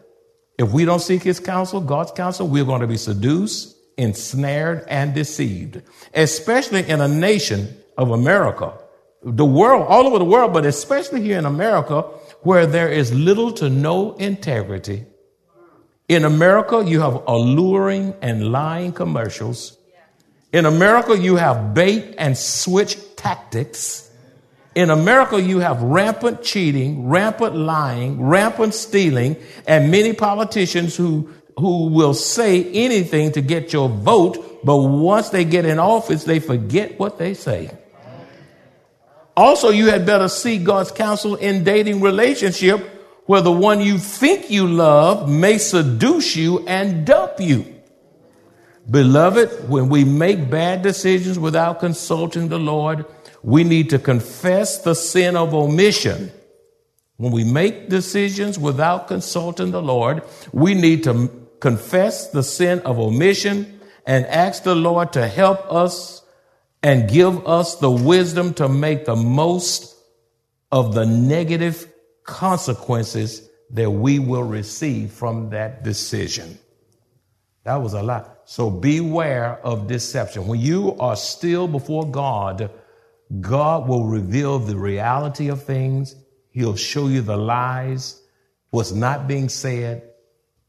If 0.57 0.71
we 0.71 0.83
don't 0.83 0.99
seek 0.99 1.23
his 1.23 1.39
counsel, 1.39 1.79
God's 1.79 2.11
counsel, 2.11 2.47
we're 2.47 2.65
going 2.65 2.81
to 2.81 2.87
be 2.87 2.97
seduced, 2.97 3.77
ensnared, 3.97 4.83
and 4.89 5.13
deceived, 5.15 5.81
especially 6.13 6.87
in 6.87 6.99
a 6.99 7.07
nation 7.07 7.77
of 7.97 8.11
America, 8.11 8.73
the 9.23 9.45
world, 9.45 9.87
all 9.87 10.07
over 10.07 10.19
the 10.19 10.25
world, 10.25 10.51
but 10.51 10.65
especially 10.65 11.21
here 11.21 11.37
in 11.37 11.45
America, 11.45 12.05
where 12.41 12.65
there 12.65 12.89
is 12.89 13.13
little 13.13 13.51
to 13.53 13.69
no 13.69 14.13
integrity. 14.15 15.05
In 16.07 16.25
America, 16.25 16.83
you 16.85 16.99
have 17.01 17.23
alluring 17.27 18.13
and 18.21 18.51
lying 18.51 18.91
commercials. 18.91 19.77
In 20.51 20.65
America, 20.65 21.17
you 21.17 21.37
have 21.37 21.73
bait 21.73 22.15
and 22.17 22.37
switch 22.37 22.97
tactics. 23.15 24.09
In 24.75 24.89
America, 24.89 25.41
you 25.41 25.59
have 25.59 25.81
rampant 25.81 26.43
cheating, 26.43 27.07
rampant 27.07 27.55
lying, 27.55 28.21
rampant 28.21 28.73
stealing, 28.73 29.37
and 29.67 29.91
many 29.91 30.13
politicians 30.13 30.97
who, 30.97 31.29
who 31.57 31.87
will 31.87 32.13
say 32.13 32.69
anything 32.71 33.31
to 33.33 33.41
get 33.41 33.71
your 33.71 33.87
vote, 33.87 34.61
but 34.65 34.77
once 34.77 35.29
they 35.29 35.45
get 35.45 35.65
in 35.65 35.79
office, 35.79 36.23
they 36.23 36.39
forget 36.39 36.99
what 36.99 37.17
they 37.17 37.33
say. 37.33 37.71
Also, 39.35 39.69
you 39.69 39.87
had 39.87 40.05
better 40.05 40.27
seek 40.27 40.63
God's 40.63 40.91
counsel 40.91 41.35
in 41.35 41.63
dating 41.63 42.01
relationship 42.01 42.79
where 43.25 43.41
the 43.41 43.51
one 43.51 43.79
you 43.79 43.97
think 43.97 44.49
you 44.49 44.67
love 44.67 45.29
may 45.29 45.57
seduce 45.57 46.35
you 46.35 46.65
and 46.67 47.05
dump 47.05 47.39
you. 47.39 47.65
Beloved, 48.89 49.69
when 49.69 49.89
we 49.89 50.03
make 50.03 50.49
bad 50.49 50.81
decisions 50.81 51.39
without 51.39 51.79
consulting 51.79 52.49
the 52.49 52.59
Lord, 52.59 53.05
we 53.43 53.63
need 53.63 53.89
to 53.91 53.99
confess 53.99 54.79
the 54.79 54.95
sin 54.95 55.37
of 55.37 55.53
omission. 55.53 56.31
When 57.17 57.31
we 57.31 57.43
make 57.43 57.87
decisions 57.87 58.57
without 58.57 59.07
consulting 59.07 59.71
the 59.71 59.81
Lord, 59.81 60.23
we 60.51 60.73
need 60.73 61.03
to 61.03 61.29
confess 61.59 62.31
the 62.31 62.43
sin 62.43 62.79
of 62.79 62.99
omission 62.99 63.79
and 64.05 64.25
ask 64.25 64.63
the 64.63 64.75
Lord 64.75 65.13
to 65.13 65.27
help 65.27 65.71
us 65.71 66.20
and 66.83 67.09
give 67.09 67.47
us 67.47 67.75
the 67.75 67.91
wisdom 67.91 68.53
to 68.55 68.67
make 68.67 69.05
the 69.05 69.15
most 69.15 69.95
of 70.71 70.93
the 70.93 71.05
negative 71.05 71.87
consequences 72.23 73.47
that 73.71 73.89
we 73.89 74.19
will 74.19 74.43
receive 74.43 75.11
from 75.11 75.49
that 75.51 75.83
decision. 75.83 76.57
That 77.63 77.75
was 77.75 77.93
a 77.93 78.01
lot. 78.01 78.41
So 78.45 78.69
beware 78.69 79.59
of 79.63 79.87
deception. 79.87 80.47
When 80.47 80.59
you 80.59 80.97
are 80.97 81.15
still 81.15 81.67
before 81.67 82.09
God, 82.09 82.71
God 83.39 83.87
will 83.87 84.05
reveal 84.05 84.59
the 84.59 84.75
reality 84.75 85.49
of 85.49 85.63
things. 85.63 86.15
He'll 86.49 86.75
show 86.75 87.07
you 87.07 87.21
the 87.21 87.37
lies, 87.37 88.21
what's 88.71 88.91
not 88.91 89.27
being 89.27 89.47
said, 89.47 90.09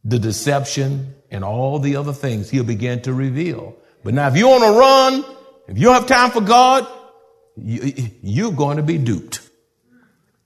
the 0.04 0.19
deception, 0.19 1.14
and 1.31 1.42
all 1.42 1.78
the 1.78 1.97
other 1.97 2.12
things 2.12 2.50
he'll 2.50 2.62
begin 2.62 3.00
to 3.02 3.12
reveal. 3.14 3.75
But 4.04 4.14
now, 4.14 4.28
if 4.28 4.37
you 4.37 4.49
want 4.49 4.64
to 4.64 4.78
run, 4.78 5.37
if 5.73 5.79
you 5.79 5.85
don't 5.85 5.95
have 5.95 6.07
time 6.07 6.31
for 6.31 6.43
God, 6.43 6.87
you, 7.57 8.49
are 8.49 8.52
going 8.52 8.76
to 8.76 8.83
be 8.83 8.99
duped. 8.99 9.41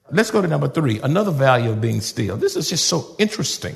Let's 0.08 0.30
go 0.30 0.40
to 0.40 0.46
number 0.46 0.68
three, 0.68 1.00
another 1.00 1.32
value 1.32 1.72
of 1.72 1.80
being 1.80 2.00
still. 2.00 2.36
This 2.36 2.54
is 2.54 2.70
just 2.70 2.86
so 2.86 3.16
interesting. 3.18 3.74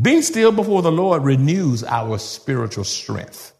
Being 0.00 0.22
still 0.22 0.52
before 0.52 0.80
the 0.80 0.90
Lord 0.90 1.24
renews 1.24 1.84
our 1.84 2.16
spiritual 2.16 2.84
strength. 2.84 3.52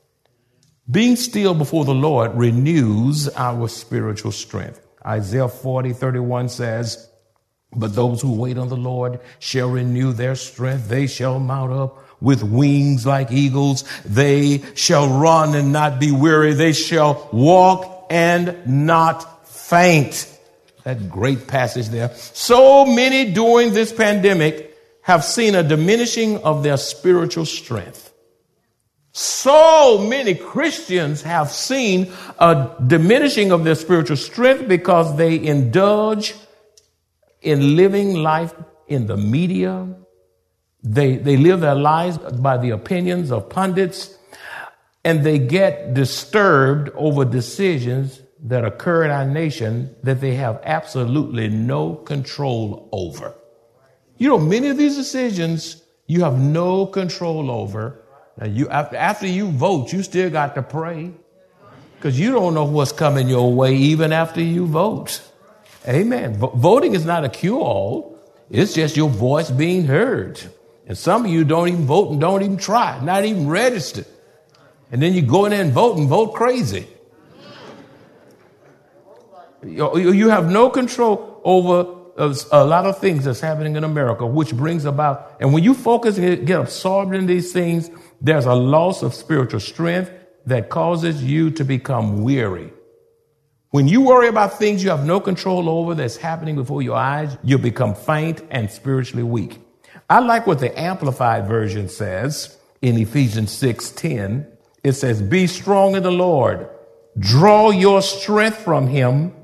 Being 0.91 1.17
still 1.17 1.53
before 1.53 1.85
the 1.85 1.95
Lord 1.95 2.35
renews 2.35 3.29
our 3.29 3.68
spiritual 3.68 4.33
strength. 4.33 4.81
Isaiah 5.05 5.49
40, 5.49 5.92
31 5.92 6.49
says, 6.49 7.11
But 7.73 7.94
those 7.94 8.23
who 8.23 8.33
wait 8.33 8.57
on 8.57 8.70
the 8.70 8.77
Lord 8.77 9.20
shall 9.38 9.68
renew 9.68 10.14
their 10.14 10.35
strength. 10.35 10.88
They 10.88 11.07
shall 11.07 11.38
mount 11.40 11.73
up 11.73 12.06
with 12.20 12.42
wings 12.42 13.07
like 13.07 13.31
eagles. 13.31 13.85
They 14.05 14.62
shall 14.74 15.09
run 15.09 15.55
and 15.55 15.72
not 15.72 16.00
be 16.00 16.12
weary. 16.12 16.55
They 16.55 16.72
shall 16.72 17.29
walk 17.33 18.07
and 18.11 18.66
not 18.66 19.48
faint. 19.48 20.33
That 20.85 21.11
great 21.11 21.46
passage 21.46 21.88
there. 21.88 22.14
So 22.14 22.87
many 22.87 23.33
during 23.33 23.72
this 23.72 23.92
pandemic 23.92 24.76
have 25.02 25.24
seen 25.24 25.55
a 25.55 25.62
diminishing 25.62 26.38
of 26.38 26.62
their 26.62 26.76
spiritual 26.76 27.46
strength. 27.46 28.12
So 29.12 29.98
many 29.98 30.35
Christians 30.35 31.22
have 31.22 31.50
seen 31.50 32.12
a 32.38 32.70
diminishing 32.87 33.50
of 33.50 33.64
their 33.64 33.74
spiritual 33.74 34.18
strength 34.18 34.68
because 34.68 35.16
they 35.16 35.42
indulge 35.42 36.35
in 37.40 37.76
living 37.76 38.14
life 38.14 38.55
in 38.88 39.07
the 39.07 39.16
media. 39.16 39.88
They, 40.88 41.16
they 41.16 41.37
live 41.37 41.61
their 41.61 41.75
lives 41.75 42.18
by 42.18 42.59
the 42.59 42.70
opinions 42.70 43.33
of 43.33 43.49
pundits 43.49 44.16
and 45.05 45.25
they 45.25 45.38
get 45.38 45.94
disturbed 45.94 46.90
over 46.94 47.25
decisions 47.25 48.22
that 48.44 48.64
occur 48.64 49.05
in 49.05 49.11
our 49.11 49.25
nation 49.25 49.94
that 50.03 50.20
they 50.20 50.35
have 50.35 50.61
absolutely 50.62 51.49
no 51.49 51.94
control 51.94 52.88
over. 52.92 53.35
You 54.18 54.29
know, 54.29 54.38
many 54.38 54.68
of 54.68 54.77
these 54.77 54.96
decisions 54.96 55.83
you 56.07 56.22
have 56.22 56.38
no 56.38 56.87
control 56.87 57.51
over 57.51 58.01
now 58.38 58.46
you 58.46 58.68
after, 58.68 58.96
after 58.96 59.27
you 59.27 59.51
vote, 59.51 59.92
you 59.92 60.03
still 60.03 60.31
got 60.31 60.55
to 60.57 60.62
pray 60.62 61.12
because 61.96 62.18
you 62.20 62.31
don't 62.31 62.55
know 62.55 62.64
what's 62.64 62.92
coming 62.92 63.29
your 63.29 63.53
way 63.53 63.75
even 63.75 64.12
after 64.12 64.42
you 64.42 64.66
vote. 64.66 65.22
Amen. 65.88 66.38
V- 66.38 66.49
voting 66.55 66.94
is 66.94 67.05
not 67.05 67.25
a 67.25 67.29
cure-all. 67.29 68.18
It's 68.51 68.75
just 68.75 68.96
your 68.96 69.09
voice 69.09 69.51
being 69.51 69.87
heard. 69.87 70.40
And 70.87 70.96
some 70.96 71.25
of 71.25 71.31
you 71.31 71.44
don't 71.44 71.68
even 71.68 71.85
vote 71.85 72.12
and 72.12 72.20
don't 72.20 72.42
even 72.42 72.57
try, 72.57 73.01
not 73.05 73.25
even 73.25 73.49
register. 73.49 74.05
And 74.92 75.03
then 75.03 75.14
you 75.14 75.22
go 75.22 75.44
in 75.46 75.51
there 75.51 75.62
and 75.62 75.72
vote 75.72 75.99
and 75.99 76.09
vote 76.09 76.35
crazy. 76.35 76.87
You 79.62 80.29
have 80.29 80.49
no 80.51 80.70
control 80.70 81.40
over 81.42 81.96
uh, 82.16 82.35
a 82.53 82.64
lot 82.64 82.87
of 82.87 82.99
things 82.99 83.25
that's 83.25 83.40
happening 83.40 83.77
in 83.77 83.85
America, 83.85 84.25
which 84.25 84.55
brings 84.55 84.85
about, 84.85 85.37
and 85.40 85.53
when 85.53 85.64
you 85.64 85.75
focus 85.75 86.18
and 86.18 86.46
get 86.46 86.61
absorbed 86.61 87.14
in 87.14 87.27
these 87.27 87.53
things, 87.53 87.90
there's 88.20 88.46
a 88.46 88.55
loss 88.55 89.03
of 89.03 89.12
spiritual 89.12 89.61
strength 89.61 90.11
that 90.46 90.70
causes 90.70 91.22
you 91.22 91.51
to 91.51 91.64
become 91.64 92.22
weary. 92.22 92.72
When 93.70 93.88
you 93.88 94.01
worry 94.01 94.29
about 94.29 94.59
things 94.59 94.83
you 94.85 94.90
have 94.90 95.05
no 95.05 95.20
control 95.20 95.68
over 95.68 95.94
that's 95.94 96.16
happening 96.16 96.55
before 96.55 96.81
your 96.81 96.96
eyes, 96.96 97.37
you 97.42 97.59
become 97.59 97.94
faint 97.94 98.40
and 98.51 98.70
spiritually 98.70 99.25
weak. 99.25 99.59
I 100.09 100.21
like 100.21 100.47
what 100.47 100.61
the 100.61 100.79
Amplified 100.79 101.49
Version 101.49 101.88
says 101.88 102.57
in 102.81 102.97
Ephesians 102.97 103.51
6:10. 103.51 104.47
It 104.85 104.92
says, 104.92 105.21
Be 105.21 105.47
strong 105.49 105.97
in 105.97 106.05
the 106.05 106.12
Lord, 106.12 106.69
draw 107.19 107.71
your 107.71 108.03
strength 108.03 108.59
from 108.59 108.87
him, 108.87 109.35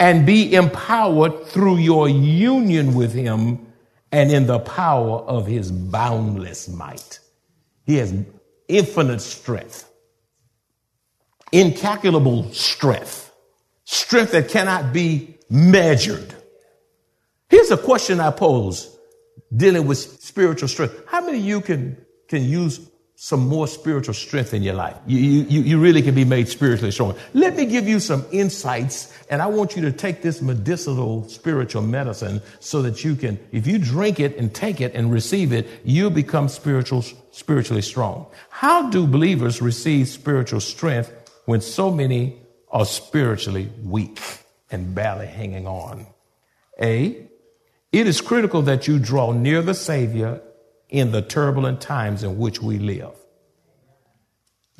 and 0.00 0.24
be 0.24 0.54
empowered 0.54 1.46
through 1.46 1.76
your 1.76 2.08
union 2.08 2.94
with 2.94 3.12
him 3.12 3.66
and 4.10 4.32
in 4.32 4.46
the 4.46 4.58
power 4.58 5.18
of 5.18 5.46
his 5.46 5.70
boundless 5.70 6.68
might. 6.68 7.18
He 7.84 7.96
has 7.96 8.14
infinite 8.68 9.20
strength, 9.20 9.90
incalculable 11.52 12.50
strength, 12.52 13.32
strength 13.84 14.32
that 14.32 14.48
cannot 14.48 14.94
be 14.94 15.36
measured. 15.50 16.34
Here's 17.50 17.70
a 17.70 17.76
question 17.76 18.20
I 18.20 18.30
pose 18.30 18.97
dealing 19.54 19.86
with 19.86 19.98
spiritual 19.98 20.68
strength. 20.68 21.02
How 21.06 21.20
many 21.20 21.38
of 21.38 21.44
you 21.44 21.60
can, 21.60 21.96
can 22.28 22.44
use 22.44 22.88
some 23.20 23.48
more 23.48 23.66
spiritual 23.66 24.14
strength 24.14 24.54
in 24.54 24.62
your 24.62 24.74
life. 24.74 24.96
You, 25.04 25.18
you, 25.18 25.62
you 25.62 25.80
really 25.80 26.02
can 26.02 26.14
be 26.14 26.24
made 26.24 26.46
spiritually 26.46 26.92
strong. 26.92 27.16
Let 27.34 27.56
me 27.56 27.66
give 27.66 27.88
you 27.88 27.98
some 27.98 28.24
insights, 28.30 29.12
and 29.28 29.42
I 29.42 29.46
want 29.48 29.74
you 29.74 29.82
to 29.82 29.90
take 29.90 30.22
this 30.22 30.40
medicinal 30.40 31.28
spiritual 31.28 31.82
medicine 31.82 32.40
so 32.60 32.80
that 32.82 33.02
you 33.02 33.16
can, 33.16 33.40
if 33.50 33.66
you 33.66 33.80
drink 33.80 34.20
it 34.20 34.36
and 34.36 34.54
take 34.54 34.80
it 34.80 34.94
and 34.94 35.10
receive 35.10 35.52
it, 35.52 35.66
you 35.82 36.10
become 36.10 36.48
spiritual, 36.48 37.02
spiritually 37.32 37.82
strong. 37.82 38.24
How 38.50 38.88
do 38.88 39.04
believers 39.04 39.60
receive 39.60 40.06
spiritual 40.06 40.60
strength 40.60 41.10
when 41.46 41.60
so 41.60 41.90
many 41.90 42.40
are 42.70 42.86
spiritually 42.86 43.68
weak 43.82 44.20
and 44.70 44.94
barely 44.94 45.26
hanging 45.26 45.66
on? 45.66 46.06
A, 46.80 47.27
it 47.92 48.06
is 48.06 48.20
critical 48.20 48.62
that 48.62 48.86
you 48.86 48.98
draw 48.98 49.32
near 49.32 49.62
the 49.62 49.74
Savior 49.74 50.40
in 50.88 51.12
the 51.12 51.22
turbulent 51.22 51.80
times 51.80 52.22
in 52.22 52.38
which 52.38 52.60
we 52.62 52.78
live. 52.78 53.14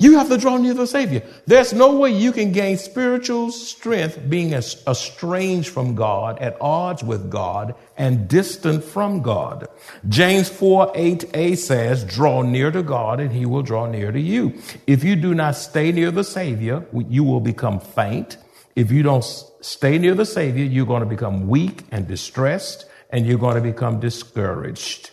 You 0.01 0.17
have 0.17 0.29
to 0.29 0.37
draw 0.37 0.55
near 0.55 0.73
the 0.73 0.87
Savior. 0.87 1.23
There's 1.45 1.73
no 1.73 1.97
way 1.97 2.11
you 2.11 2.31
can 2.31 2.53
gain 2.53 2.77
spiritual 2.77 3.51
strength 3.51 4.29
being 4.29 4.53
estranged 4.53 5.67
from 5.67 5.93
God, 5.93 6.39
at 6.39 6.55
odds 6.61 7.03
with 7.03 7.29
God, 7.29 7.75
and 7.97 8.29
distant 8.29 8.85
from 8.85 9.21
God. 9.21 9.67
James 10.07 10.47
4 10.47 10.93
8a 10.93 11.57
says, 11.57 12.05
Draw 12.05 12.43
near 12.43 12.71
to 12.71 12.81
God, 12.81 13.19
and 13.19 13.33
he 13.33 13.45
will 13.45 13.61
draw 13.61 13.87
near 13.87 14.13
to 14.13 14.21
you. 14.21 14.53
If 14.87 15.03
you 15.03 15.17
do 15.17 15.35
not 15.35 15.57
stay 15.57 15.91
near 15.91 16.11
the 16.11 16.23
Savior, 16.23 16.85
you 16.93 17.25
will 17.25 17.41
become 17.41 17.81
faint. 17.81 18.37
If 18.77 18.93
you 18.93 19.03
don't 19.03 19.25
stay 19.59 19.97
near 19.97 20.15
the 20.15 20.25
Savior, 20.25 20.63
you're 20.63 20.85
going 20.85 21.03
to 21.03 21.09
become 21.09 21.49
weak 21.49 21.83
and 21.91 22.07
distressed, 22.07 22.85
and 23.09 23.25
you're 23.25 23.39
going 23.39 23.55
to 23.55 23.61
become 23.61 23.99
discouraged. 23.99 25.11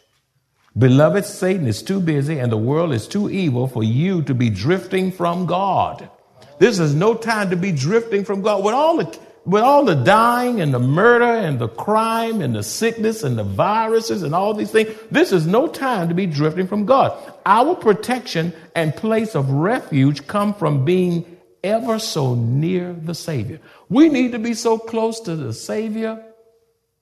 Beloved, 0.77 1.25
Satan 1.25 1.67
is 1.67 1.83
too 1.83 2.01
busy 2.01 2.39
and 2.39 2.53
the 2.53 2.59
world 2.59 2.93
is 2.93 3.09
too 3.09 3.31
evil 3.31 3.67
for 3.67 3.83
you 3.83 4.23
to 4.23 4.35
be 4.35 4.51
drifting 4.51 5.11
from 5.11 5.47
God. 5.47 6.11
This 6.59 6.79
is 6.79 6.95
no 6.95 7.15
time 7.15 7.51
to 7.51 7.57
be 7.57 7.73
drifting 7.73 8.25
from 8.25 8.43
God. 8.43 8.63
With 8.63 8.75
all 8.75 8.99
the, 8.99 9.19
with 9.47 9.63
all 9.63 9.87
the 9.87 9.95
dying 9.95 10.61
and 10.61 10.75
the 10.75 10.79
murder 10.79 11.25
and 11.25 11.59
the 11.59 11.69
crime 11.69 12.43
and 12.43 12.55
the 12.55 12.63
sickness 12.63 13.23
and 13.23 13.39
the 13.39 13.45
viruses 13.45 14.23
and 14.23 14.35
all 14.35 14.53
these 14.53 14.71
things, 14.71 14.95
this 15.11 15.33
is 15.33 15.47
no 15.47 15.67
time 15.67 16.09
to 16.11 16.15
be 16.15 16.27
drifting 16.27 16.67
from 16.67 16.85
God. 16.85 17.17
Our 17.47 17.75
protection 17.75 18.53
and 18.75 18.95
place 18.95 19.35
of 19.35 19.51
refuge 19.51 20.27
come 20.27 20.53
from 20.53 20.85
being 20.85 21.39
ever 21.65 21.99
so 21.99 22.35
near 22.35 22.93
the 22.93 23.15
Savior. 23.15 23.61
We 23.89 24.11
need 24.11 24.33
to 24.33 24.39
be 24.39 24.53
so 24.53 24.79
close 24.79 25.21
to 25.21 25.37
the 25.37 25.55
Savior 25.55 26.23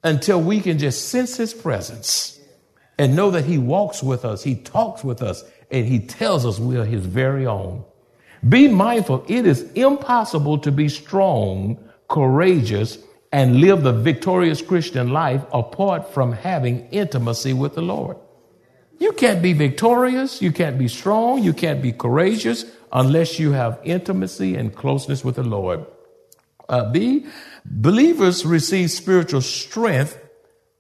until 0.04 0.40
we 0.40 0.60
can 0.60 0.78
just 0.78 1.08
sense 1.08 1.36
His 1.36 1.52
presence 1.52 2.38
and 2.98 3.16
know 3.16 3.32
that 3.32 3.46
He 3.46 3.58
walks 3.58 4.02
with 4.02 4.24
us, 4.24 4.44
He 4.44 4.54
talks 4.54 5.02
with 5.02 5.22
us, 5.22 5.42
and 5.70 5.86
He 5.86 5.98
tells 5.98 6.46
us 6.46 6.60
we 6.60 6.76
are 6.76 6.84
His 6.84 7.04
very 7.04 7.46
own. 7.46 7.84
Be 8.48 8.68
mindful, 8.68 9.24
it 9.26 9.46
is 9.46 9.62
impossible 9.72 10.58
to 10.58 10.70
be 10.70 10.88
strong, 10.88 11.78
courageous, 12.08 12.98
and 13.32 13.60
live 13.60 13.82
the 13.82 13.92
victorious 13.92 14.62
Christian 14.62 15.10
life 15.10 15.42
apart 15.52 16.12
from 16.12 16.32
having 16.32 16.86
intimacy 16.90 17.52
with 17.52 17.74
the 17.74 17.82
Lord. 17.82 18.16
You 18.98 19.12
can't 19.12 19.42
be 19.42 19.54
victorious, 19.54 20.40
you 20.40 20.52
can't 20.52 20.78
be 20.78 20.86
strong, 20.86 21.42
you 21.42 21.52
can't 21.52 21.82
be 21.82 21.90
courageous 21.90 22.64
unless 22.92 23.40
you 23.40 23.52
have 23.52 23.80
intimacy 23.82 24.54
and 24.54 24.74
closeness 24.74 25.24
with 25.24 25.34
the 25.34 25.42
Lord. 25.42 25.84
Uh, 26.68 26.90
believers 27.64 28.44
receive 28.44 28.90
spiritual 28.90 29.40
strength 29.40 30.18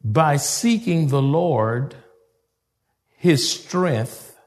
by 0.02 0.36
seeking 0.36 1.08
the 1.08 1.22
Lord 1.22 1.96
his 3.16 3.48
strength 3.50 4.38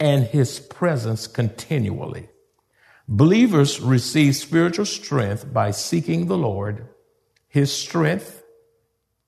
and 0.00 0.24
his 0.24 0.58
presence 0.58 1.26
continually. 1.26 2.28
Believers 3.06 3.80
receive 3.80 4.36
spiritual 4.36 4.86
strength 4.86 5.52
by 5.52 5.70
seeking 5.70 6.26
the 6.26 6.38
Lord, 6.38 6.88
his 7.46 7.70
strength, 7.70 8.42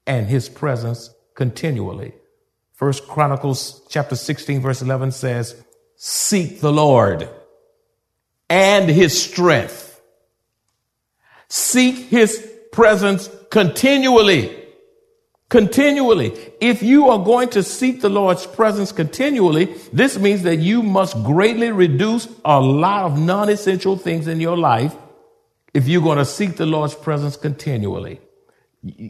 and 0.07 0.26
his 0.26 0.48
presence 0.48 1.11
continually. 1.35 2.14
First 2.72 3.07
Chronicles 3.07 3.83
chapter 3.90 4.16
16 4.16 4.61
verse 4.61 4.81
11 4.81 5.12
says, 5.12 5.62
seek 5.96 6.61
the 6.61 6.72
Lord 6.72 7.29
and 8.48 8.88
his 8.88 9.22
strength. 9.22 9.86
Seek 11.49 11.97
his 11.97 12.47
presence 12.73 13.31
continually. 13.51 14.65
Continually. 15.49 16.33
If 16.61 16.83
you 16.83 17.09
are 17.09 17.25
going 17.25 17.51
to 17.51 17.63
seek 17.63 18.01
the 18.01 18.09
Lord's 18.09 18.47
presence 18.47 18.91
continually, 18.91 19.67
this 19.93 20.19
means 20.19 20.43
that 20.43 20.57
you 20.57 20.83
must 20.83 21.23
greatly 21.23 21.71
reduce 21.71 22.29
a 22.45 22.61
lot 22.61 23.05
of 23.05 23.19
non 23.19 23.49
essential 23.49 23.97
things 23.97 24.27
in 24.27 24.41
your 24.41 24.57
life 24.57 24.95
if 25.73 25.87
you're 25.87 26.03
going 26.03 26.19
to 26.19 26.25
seek 26.25 26.57
the 26.57 26.67
Lord's 26.67 26.95
presence 26.95 27.37
continually. 27.37 28.19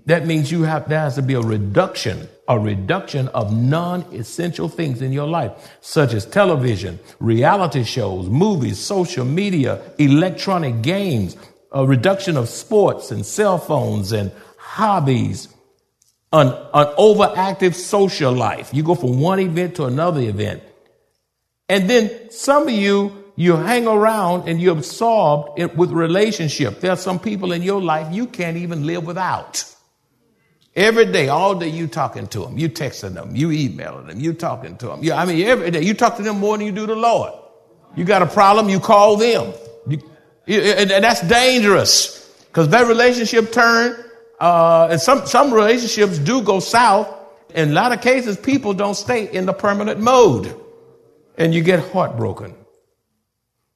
That 0.07 0.27
means 0.27 0.51
you 0.51 0.62
have, 0.62 0.88
there 0.88 1.01
has 1.01 1.16
to 1.16 1.22
be 1.22 1.35
a 1.35 1.40
reduction, 1.40 2.29
a 2.49 2.59
reduction 2.59 3.29
of 3.29 3.53
non-essential 3.55 4.68
things 4.68 5.03
in 5.03 5.12
your 5.12 5.27
life, 5.27 5.53
such 5.81 6.14
as 6.14 6.25
television, 6.25 6.99
reality 7.20 7.85
shows, 7.85 8.29
movies, 8.29 8.79
social 8.79 9.25
media, 9.25 9.81
electronic 9.99 10.83
games, 10.83 11.37
a 11.76 11.86
reduction 11.86 12.38
of 12.38 12.48
sports 12.48 13.10
and 13.10 13.24
cell 13.24 13.58
phones 13.58 14.10
and 14.10 14.32
hobbies, 14.56 15.48
an, 16.32 16.48
an 16.48 16.86
overactive 16.96 17.74
social 17.74 18.32
life. 18.32 18.72
You 18.72 18.82
go 18.82 18.94
from 18.94 19.20
one 19.20 19.40
event 19.40 19.74
to 19.76 19.84
another 19.84 20.22
event. 20.22 20.62
And 21.68 21.90
then 21.90 22.30
some 22.30 22.62
of 22.62 22.70
you, 22.70 23.24
you 23.36 23.56
hang 23.56 23.86
around 23.86 24.48
and 24.48 24.58
you're 24.58 24.72
absorbed 24.72 25.58
in, 25.58 25.76
with 25.76 25.90
relationship. 25.90 26.80
There 26.80 26.92
are 26.92 26.96
some 26.96 27.18
people 27.18 27.52
in 27.52 27.60
your 27.60 27.82
life 27.82 28.10
you 28.10 28.26
can't 28.26 28.56
even 28.56 28.86
live 28.86 29.04
without. 29.04 29.62
Every 30.74 31.12
day, 31.12 31.28
all 31.28 31.56
day, 31.56 31.68
you 31.68 31.88
talking 31.88 32.26
to 32.28 32.40
them, 32.40 32.56
you 32.56 32.70
texting 32.70 33.12
them, 33.12 33.36
you 33.36 33.52
emailing 33.52 34.06
them, 34.06 34.18
you 34.18 34.32
talking 34.32 34.78
to 34.78 34.86
them. 34.86 35.04
You, 35.04 35.12
I 35.12 35.26
mean, 35.26 35.44
every 35.46 35.70
day, 35.70 35.82
you 35.82 35.92
talk 35.92 36.16
to 36.16 36.22
them 36.22 36.38
more 36.40 36.56
than 36.56 36.66
you 36.66 36.72
do 36.72 36.86
the 36.86 36.96
Lord. 36.96 37.34
You 37.94 38.04
got 38.04 38.22
a 38.22 38.26
problem, 38.26 38.70
you 38.70 38.80
call 38.80 39.16
them. 39.16 39.52
You, 40.46 40.61
and 40.61 40.90
that's 40.90 41.22
dangerous 41.22 42.24
because 42.46 42.68
that 42.68 42.87
relationship 42.87 43.52
turn 43.52 44.04
uh, 44.40 44.88
and 44.90 45.00
some, 45.00 45.26
some 45.26 45.52
relationships 45.52 46.18
do 46.18 46.42
go 46.42 46.61
south. 46.61 47.12
In 47.54 47.70
a 47.70 47.72
lot 47.72 47.92
of 47.92 48.00
cases, 48.00 48.37
people 48.37 48.74
don't 48.74 48.94
stay 48.94 49.30
in 49.30 49.46
the 49.46 49.52
permanent 49.52 50.00
mode 50.00 50.54
and 51.37 51.54
you 51.54 51.62
get 51.62 51.92
heartbroken. 51.92 52.54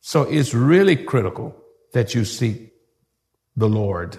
So 0.00 0.22
it's 0.22 0.54
really 0.54 0.96
critical 0.96 1.56
that 1.92 2.14
you 2.14 2.24
seek 2.24 2.72
the 3.56 3.68
Lord 3.68 4.16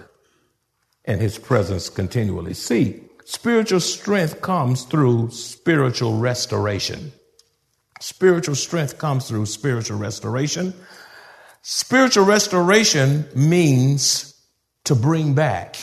and 1.04 1.20
his 1.20 1.38
presence 1.38 1.88
continually. 1.88 2.54
See, 2.54 3.02
spiritual 3.24 3.80
strength 3.80 4.40
comes 4.40 4.84
through 4.84 5.30
spiritual 5.30 6.18
restoration. 6.18 7.12
Spiritual 8.00 8.54
strength 8.56 8.98
comes 8.98 9.28
through 9.28 9.46
spiritual 9.46 9.98
restoration. 9.98 10.74
Spiritual 11.62 12.24
restoration 12.24 13.26
means 13.34 14.34
to 14.84 14.94
bring 14.94 15.34
back 15.34 15.76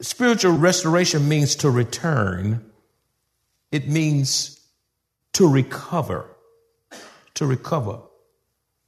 spiritual 0.00 0.52
restoration 0.52 1.28
means 1.28 1.56
to 1.56 1.70
return, 1.70 2.64
it 3.70 3.88
means 3.88 4.60
to 5.32 5.48
recover, 5.48 6.26
to 7.34 7.46
recover 7.46 8.00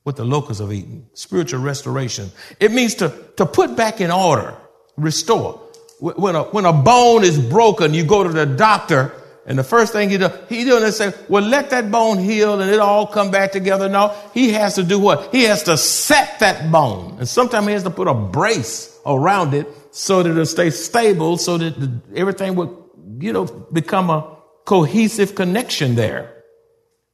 what 0.05 0.17
the 0.17 0.25
locusts 0.25 0.61
have 0.61 0.73
eaten. 0.73 1.09
Spiritual 1.15 1.61
restoration. 1.61 2.31
It 2.61 2.73
means 2.73 2.95
to, 2.97 3.13
to 3.37 3.47
put 3.47 3.77
back 3.77 4.01
in 4.01 4.11
order, 4.11 4.57
restore. 4.97 5.61
When 5.99 6.37
a, 6.37 6.43
when 6.45 6.67
a 6.67 6.73
bone 6.73 7.25
is 7.25 7.39
broken, 7.39 7.95
you 7.95 8.05
go 8.05 8.23
to 8.23 8.29
the 8.29 8.47
doctor 8.47 9.13
and 9.47 9.57
the 9.57 9.65
first 9.65 9.93
thing 9.93 10.11
he 10.11 10.19
does, 10.19 10.37
he 10.49 10.65
doesn't 10.65 10.93
say, 10.93 11.17
well, 11.29 11.45
let 11.45 11.71
that 11.71 11.91
bone 11.91 12.19
heal 12.19 12.61
and 12.61 12.69
it 12.69 12.81
all 12.81 13.07
come 13.07 13.31
back 13.31 13.53
together. 13.53 13.89
No, 13.89 14.13
he 14.35 14.51
has 14.53 14.75
to 14.75 14.83
do 14.83 14.99
what? 14.99 15.33
He 15.33 15.45
has 15.45 15.63
to 15.65 15.79
set 15.79 16.41
that 16.41 16.73
bone. 16.73 17.19
And 17.19 17.29
sometimes 17.29 17.67
he 17.69 17.73
has 17.73 17.85
to 17.85 17.91
put 17.91 18.09
a 18.09 18.15
brace 18.15 18.99
around 19.07 19.55
it 19.55 19.69
so 19.93 20.25
that 20.25 20.31
it'll 20.31 20.47
stay 20.47 20.71
stable, 20.71 21.39
so 21.39 21.59
that 21.59 21.79
the, 21.79 22.01
everything 22.17 22.57
would, 22.57 22.77
you 23.19 23.33
know, 23.33 23.45
become 23.45 24.11
a 24.11 24.37
cohesive 24.65 25.37
connection 25.37 25.95
there. 25.95 26.43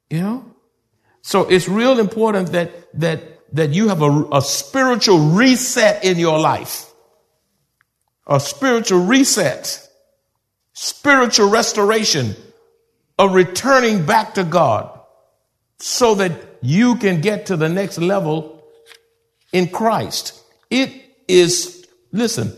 You 0.09 0.23
know? 0.23 0.55
So 1.21 1.45
it's 1.45 1.69
real 1.69 2.01
important 2.01 2.53
that, 2.53 2.73
that, 2.99 3.55
that 3.55 3.71
you 3.75 3.89
have 3.89 4.01
a, 4.01 4.29
a 4.33 4.41
spiritual 4.41 5.19
reset 5.19 6.03
in 6.03 6.19
your 6.19 6.41
life. 6.41 6.91
A 8.27 8.41
spiritual 8.41 9.05
reset. 9.05 9.87
Spiritual 10.73 11.51
restoration. 11.51 12.35
A 13.19 13.29
returning 13.29 14.07
back 14.07 14.35
to 14.35 14.45
God 14.45 14.99
so 15.79 16.15
that 16.15 16.33
you 16.63 16.97
can 16.97 17.21
get 17.21 17.47
to 17.47 17.57
the 17.57 17.69
next 17.69 17.99
level 17.99 18.65
in 19.53 19.69
Christ. 19.69 20.41
It 20.71 20.93
is, 21.29 21.87
listen, 22.13 22.57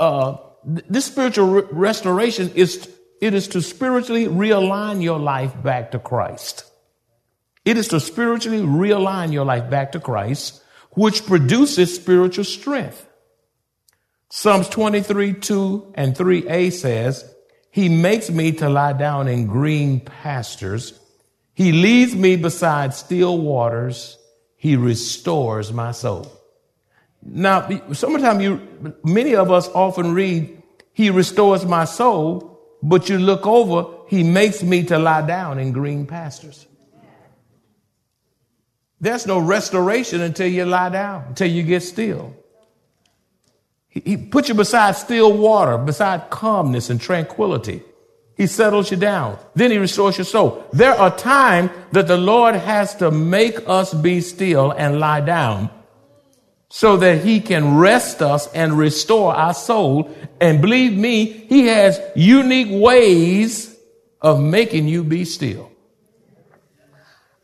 uh, 0.00 0.36
this 0.64 1.06
spiritual 1.06 1.46
re- 1.48 1.62
restoration 1.70 2.50
is 2.54 2.88
it 3.20 3.34
is 3.34 3.48
to 3.48 3.62
spiritually 3.62 4.26
realign 4.26 5.02
your 5.02 5.18
life 5.18 5.60
back 5.62 5.92
to 5.92 5.98
Christ. 5.98 6.64
It 7.64 7.76
is 7.76 7.88
to 7.88 8.00
spiritually 8.00 8.62
realign 8.62 9.32
your 9.32 9.44
life 9.44 9.70
back 9.70 9.92
to 9.92 10.00
Christ, 10.00 10.60
which 10.90 11.24
produces 11.24 11.94
spiritual 11.94 12.44
strength. 12.44 13.06
Psalms 14.28 14.68
23, 14.68 15.34
2 15.34 15.92
and 15.94 16.16
3a 16.16 16.72
says, 16.72 17.31
He 17.72 17.88
makes 17.88 18.28
me 18.28 18.52
to 18.52 18.68
lie 18.68 18.92
down 18.92 19.28
in 19.28 19.46
green 19.46 20.00
pastures. 20.00 20.92
He 21.54 21.72
leads 21.72 22.14
me 22.14 22.36
beside 22.36 22.92
still 22.92 23.38
waters. 23.38 24.18
He 24.56 24.76
restores 24.76 25.72
my 25.72 25.92
soul. 25.92 26.30
Now, 27.22 27.66
sometimes 27.92 28.42
you, 28.42 28.94
many 29.02 29.34
of 29.34 29.50
us 29.50 29.70
often 29.70 30.12
read, 30.12 30.62
He 30.92 31.08
restores 31.08 31.64
my 31.64 31.86
soul, 31.86 32.60
but 32.82 33.08
you 33.08 33.18
look 33.18 33.46
over, 33.46 33.86
He 34.06 34.22
makes 34.22 34.62
me 34.62 34.84
to 34.84 34.98
lie 34.98 35.26
down 35.26 35.58
in 35.58 35.72
green 35.72 36.06
pastures. 36.06 36.66
There's 39.00 39.26
no 39.26 39.38
restoration 39.38 40.20
until 40.20 40.46
you 40.46 40.66
lie 40.66 40.90
down, 40.90 41.24
until 41.28 41.48
you 41.48 41.62
get 41.62 41.82
still. 41.82 42.36
He, 43.92 44.00
he 44.00 44.16
put 44.16 44.48
you 44.48 44.54
beside 44.54 44.96
still 44.96 45.36
water, 45.36 45.76
beside 45.76 46.30
calmness 46.30 46.88
and 46.88 47.00
tranquility. 47.00 47.82
He 48.36 48.46
settles 48.46 48.90
you 48.90 48.96
down. 48.96 49.38
Then 49.54 49.70
he 49.70 49.76
restores 49.76 50.16
your 50.16 50.24
soul. 50.24 50.66
There 50.72 50.94
are 50.94 51.14
times 51.16 51.70
that 51.92 52.08
the 52.08 52.16
Lord 52.16 52.54
has 52.54 52.96
to 52.96 53.10
make 53.10 53.68
us 53.68 53.92
be 53.92 54.22
still 54.22 54.72
and 54.72 54.98
lie 54.98 55.20
down 55.20 55.70
so 56.70 56.96
that 56.96 57.22
he 57.22 57.38
can 57.38 57.76
rest 57.76 58.22
us 58.22 58.50
and 58.54 58.78
restore 58.78 59.34
our 59.34 59.52
soul. 59.52 60.10
And 60.40 60.62
believe 60.62 60.94
me, 60.94 61.26
he 61.26 61.66
has 61.66 62.00
unique 62.16 62.68
ways 62.70 63.76
of 64.22 64.40
making 64.40 64.88
you 64.88 65.04
be 65.04 65.26
still. 65.26 65.70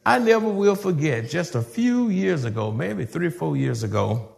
I 0.07 0.19
never 0.19 0.49
will 0.49 0.77
forget 0.77 1.29
just 1.29 1.55
a 1.55 1.61
few 1.61 2.09
years 2.09 2.45
ago, 2.45 2.73
maybe 2.73 3.05
three 3.05 3.27
or 3.27 3.31
four 3.31 3.59
years 3.59 3.83
ago, 3.83 4.37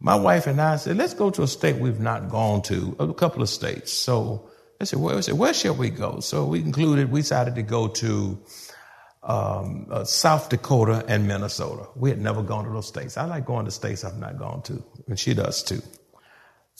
my 0.00 0.14
wife 0.14 0.46
and 0.46 0.60
I 0.60 0.76
said, 0.76 0.96
let's 0.96 1.14
go 1.14 1.30
to 1.30 1.42
a 1.42 1.48
state 1.48 1.76
we've 1.76 2.00
not 2.00 2.28
gone 2.28 2.62
to, 2.62 2.96
a 2.98 3.12
couple 3.12 3.42
of 3.42 3.48
states. 3.48 3.92
So 3.92 4.48
I 4.80 4.84
said, 4.84 5.00
where, 5.00 5.16
I 5.16 5.20
said, 5.20 5.34
where 5.34 5.52
shall 5.52 5.74
we 5.74 5.90
go? 5.90 6.20
So 6.20 6.44
we 6.46 6.62
concluded, 6.62 7.10
we 7.10 7.20
decided 7.20 7.56
to 7.56 7.62
go 7.62 7.88
to 7.88 8.38
um, 9.24 9.86
uh, 9.90 10.04
South 10.04 10.48
Dakota 10.48 11.04
and 11.08 11.26
Minnesota. 11.26 11.88
We 11.96 12.10
had 12.10 12.20
never 12.20 12.42
gone 12.42 12.64
to 12.64 12.70
those 12.70 12.86
states. 12.86 13.16
I 13.16 13.24
like 13.24 13.44
going 13.44 13.64
to 13.64 13.70
states 13.72 14.04
I've 14.04 14.18
not 14.18 14.38
gone 14.38 14.62
to, 14.62 14.82
and 15.08 15.18
she 15.18 15.34
does 15.34 15.62
too. 15.62 15.82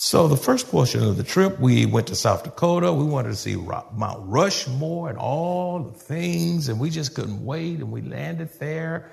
So 0.01 0.29
the 0.29 0.37
first 0.37 0.69
portion 0.69 1.03
of 1.03 1.17
the 1.17 1.25
trip, 1.25 1.59
we 1.59 1.85
went 1.85 2.07
to 2.07 2.15
South 2.15 2.45
Dakota. 2.45 2.93
We 2.93 3.05
wanted 3.05 3.31
to 3.31 3.35
see 3.35 3.57
Mount 3.57 4.21
Rushmore 4.29 5.09
and 5.09 5.19
all 5.19 5.81
the 5.81 5.99
things, 5.99 6.69
and 6.69 6.79
we 6.79 6.91
just 6.91 7.17
couldn't 7.17 7.45
wait. 7.45 7.81
And 7.81 7.91
we 7.91 8.03
landed 8.03 8.49
there, 8.61 9.11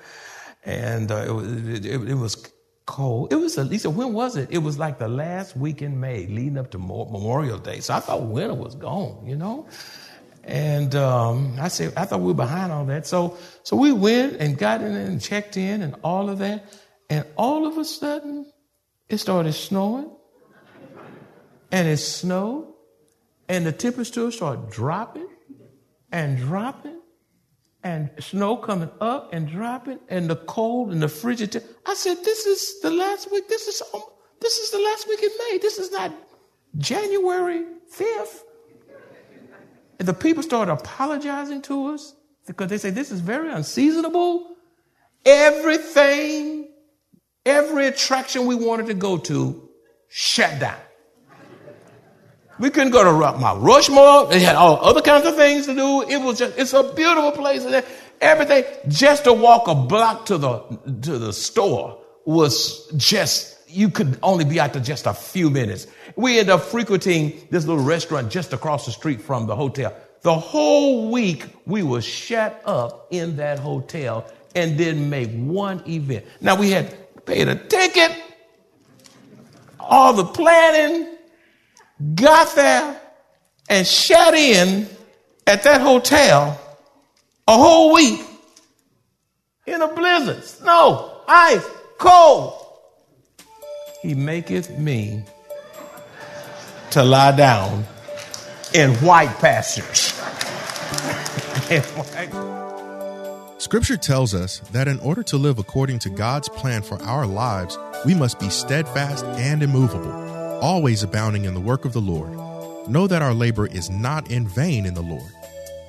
and 0.64 1.10
uh, 1.10 1.24
it, 1.26 1.32
was, 1.32 1.68
it, 1.84 1.86
it, 1.86 2.14
was 2.14 2.52
cold. 2.86 3.32
It 3.32 3.36
was 3.36 3.58
at 3.58 3.66
least 3.66 3.86
when 3.86 4.12
was 4.12 4.36
it? 4.36 4.48
It 4.50 4.58
was 4.58 4.78
like 4.78 4.98
the 4.98 5.08
last 5.08 5.56
week 5.56 5.82
in 5.82 6.00
May, 6.00 6.26
leading 6.26 6.56
up 6.56 6.70
to 6.70 6.78
Memorial 6.78 7.58
Day. 7.58 7.80
So 7.80 7.94
I 7.94 8.00
thought 8.00 8.22
winter 8.22 8.54
was 8.54 8.74
gone, 8.74 9.26
you 9.26 9.36
know. 9.36 9.66
And 10.44 10.94
um, 10.94 11.56
I 11.60 11.66
said, 11.68 11.92
I 11.96 12.04
thought 12.04 12.20
we 12.20 12.28
were 12.28 12.34
behind 12.34 12.70
all 12.70 12.84
that. 12.86 13.06
So, 13.06 13.36
so 13.64 13.76
we 13.76 13.92
went 13.92 14.34
and 14.34 14.56
got 14.56 14.80
in 14.80 14.94
and 14.94 15.20
checked 15.20 15.56
in 15.56 15.82
and 15.82 15.96
all 16.04 16.30
of 16.30 16.38
that. 16.38 16.72
And 17.10 17.26
all 17.36 17.66
of 17.66 17.76
a 17.78 17.84
sudden, 17.84 18.50
it 19.08 19.18
started 19.18 19.52
snowing. 19.54 20.10
And 21.72 21.88
it 21.88 21.96
snowed. 21.96 22.72
And 23.48 23.66
the 23.66 23.72
temperature 23.72 24.30
started 24.30 24.70
dropping 24.70 25.28
and 26.12 26.38
dropping. 26.38 26.95
And 27.86 28.10
snow 28.18 28.56
coming 28.56 28.90
up 29.00 29.32
and 29.32 29.46
dropping. 29.46 30.00
And 30.08 30.28
the 30.28 30.34
cold 30.34 30.90
and 30.90 31.00
the 31.00 31.06
frigid. 31.08 31.62
I 31.86 31.94
said, 31.94 32.16
this 32.24 32.44
is 32.44 32.80
the 32.80 32.90
last 32.90 33.30
week. 33.30 33.48
This 33.48 33.68
is, 33.68 33.80
um, 33.94 34.02
this 34.40 34.58
is 34.58 34.72
the 34.72 34.80
last 34.80 35.08
week 35.08 35.22
in 35.22 35.30
May. 35.38 35.58
This 35.58 35.78
is 35.78 35.92
not 35.92 36.12
January 36.78 37.64
5th. 37.96 38.40
And 40.00 40.08
the 40.08 40.14
people 40.14 40.42
started 40.42 40.72
apologizing 40.72 41.62
to 41.62 41.86
us 41.94 42.16
because 42.44 42.70
they 42.70 42.78
say 42.78 42.90
this 42.90 43.12
is 43.12 43.20
very 43.20 43.52
unseasonable. 43.52 44.56
Everything, 45.24 46.72
every 47.44 47.86
attraction 47.86 48.46
we 48.46 48.56
wanted 48.56 48.86
to 48.86 48.94
go 48.94 49.16
to 49.16 49.68
shut 50.08 50.58
down. 50.58 50.80
We 52.58 52.70
couldn't 52.70 52.92
go 52.92 53.04
to 53.04 53.38
Mount 53.38 53.62
Rushmore. 53.62 54.26
They 54.26 54.40
had 54.40 54.56
all 54.56 54.82
other 54.84 55.02
kinds 55.02 55.26
of 55.26 55.36
things 55.36 55.66
to 55.66 55.74
do. 55.74 56.02
It 56.02 56.18
was 56.18 56.38
just, 56.38 56.58
it's 56.58 56.72
a 56.72 56.82
beautiful 56.94 57.32
place. 57.32 57.66
Everything, 58.20 58.64
just 58.88 59.24
to 59.24 59.32
walk 59.32 59.68
a 59.68 59.74
block 59.74 60.26
to 60.26 60.38
the, 60.38 60.58
to 61.02 61.18
the 61.18 61.32
store 61.32 62.00
was 62.24 62.86
just 62.96 63.56
you 63.68 63.90
could 63.90 64.18
only 64.22 64.44
be 64.44 64.58
out 64.58 64.72
there 64.72 64.82
just 64.82 65.06
a 65.06 65.12
few 65.12 65.50
minutes. 65.50 65.86
We 66.16 66.38
ended 66.38 66.50
up 66.50 66.62
frequenting 66.62 67.46
this 67.50 67.66
little 67.66 67.84
restaurant 67.84 68.30
just 68.30 68.52
across 68.52 68.86
the 68.86 68.92
street 68.92 69.20
from 69.20 69.46
the 69.46 69.54
hotel. 69.56 69.94
The 70.22 70.34
whole 70.34 71.10
week 71.10 71.46
we 71.66 71.82
were 71.82 72.00
shut 72.00 72.60
up 72.64 73.08
in 73.10 73.36
that 73.36 73.58
hotel 73.58 74.30
and 74.54 74.78
didn't 74.78 75.08
make 75.10 75.30
one 75.30 75.82
event. 75.86 76.24
Now 76.40 76.56
we 76.56 76.70
had 76.70 77.26
paid 77.26 77.48
a 77.48 77.54
ticket, 77.54 78.12
all 79.78 80.14
the 80.14 80.24
planning, 80.24 81.15
got 82.14 82.54
there 82.54 83.00
and 83.68 83.86
shut 83.86 84.34
in 84.34 84.88
at 85.46 85.62
that 85.64 85.80
hotel 85.80 86.60
a 87.48 87.56
whole 87.56 87.92
week 87.94 88.20
in 89.66 89.82
a 89.82 89.88
blizzard, 89.88 90.44
snow, 90.44 91.20
ice, 91.28 91.66
cold. 91.98 92.62
He 94.02 94.14
maketh 94.14 94.70
me 94.78 95.24
to 96.90 97.02
lie 97.02 97.36
down 97.36 97.84
in 98.74 98.94
white 98.96 99.36
pastures. 99.38 100.12
Scripture 103.58 103.96
tells 103.96 104.34
us 104.34 104.60
that 104.70 104.86
in 104.86 105.00
order 105.00 105.22
to 105.24 105.36
live 105.36 105.58
according 105.58 105.98
to 106.00 106.10
God's 106.10 106.48
plan 106.48 106.82
for 106.82 107.02
our 107.02 107.26
lives, 107.26 107.76
we 108.04 108.14
must 108.14 108.38
be 108.38 108.48
steadfast 108.48 109.24
and 109.24 109.62
immovable, 109.62 110.12
always 110.60 111.02
abounding 111.02 111.44
in 111.44 111.54
the 111.54 111.60
work 111.60 111.84
of 111.84 111.92
the 111.92 112.00
Lord. 112.00 112.32
Know 112.88 113.06
that 113.06 113.22
our 113.22 113.34
labor 113.34 113.66
is 113.66 113.90
not 113.90 114.30
in 114.30 114.46
vain 114.46 114.86
in 114.86 114.94
the 114.94 115.02
Lord. 115.02 115.30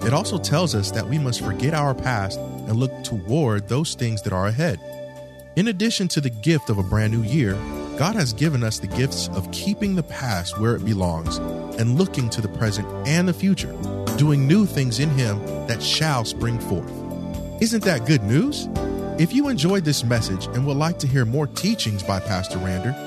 It 0.02 0.14
also 0.14 0.38
tells 0.38 0.76
us 0.76 0.92
that 0.92 1.08
we 1.08 1.18
must 1.18 1.42
forget 1.42 1.74
our 1.74 1.96
past 1.96 2.40
and 2.40 2.76
look 2.76 3.04
toward 3.04 3.68
those 3.68 3.96
things 3.96 4.22
that 4.24 4.34
are 4.34 4.48
ahead. 4.48 4.80
In 5.56 5.68
addition 5.70 6.08
to 6.10 6.22
the 6.22 6.30
gift 6.30 6.70
of 6.70 6.78
a 6.78 6.84
brand 6.84 7.14
new 7.14 7.24
year, 7.24 7.54
God 7.98 8.16
has 8.16 8.32
given 8.32 8.64
us 8.64 8.78
the 8.78 8.88
gifts 8.88 9.28
of 9.30 9.52
keeping 9.52 9.96
the 9.96 10.04
past 10.04 10.60
where 10.60 10.76
it 10.76 10.86
belongs 10.86 11.38
and 11.80 11.98
looking 11.98 12.30
to 12.30 12.42
the 12.42 12.50
present 12.50 12.88
and 13.08 13.28
the 13.28 13.34
future, 13.34 13.76
doing 14.18 14.48
new 14.48 14.68
things 14.68 15.00
in 15.00 15.10
Him 15.10 15.40
that 15.68 15.82
shall 15.82 16.24
spring 16.24 16.60
forth. 16.60 16.92
Isn't 17.60 17.84
that 17.86 18.06
good 18.06 18.22
news? 18.22 18.68
If 19.20 19.34
you 19.34 19.48
enjoyed 19.48 19.84
this 19.84 20.04
message 20.04 20.46
and 20.46 20.68
would 20.68 20.78
like 20.78 21.00
to 21.00 21.08
hear 21.08 21.26
more 21.26 21.48
teachings 21.48 22.04
by 22.04 22.20
Pastor 22.20 22.60
Rander, 22.60 23.07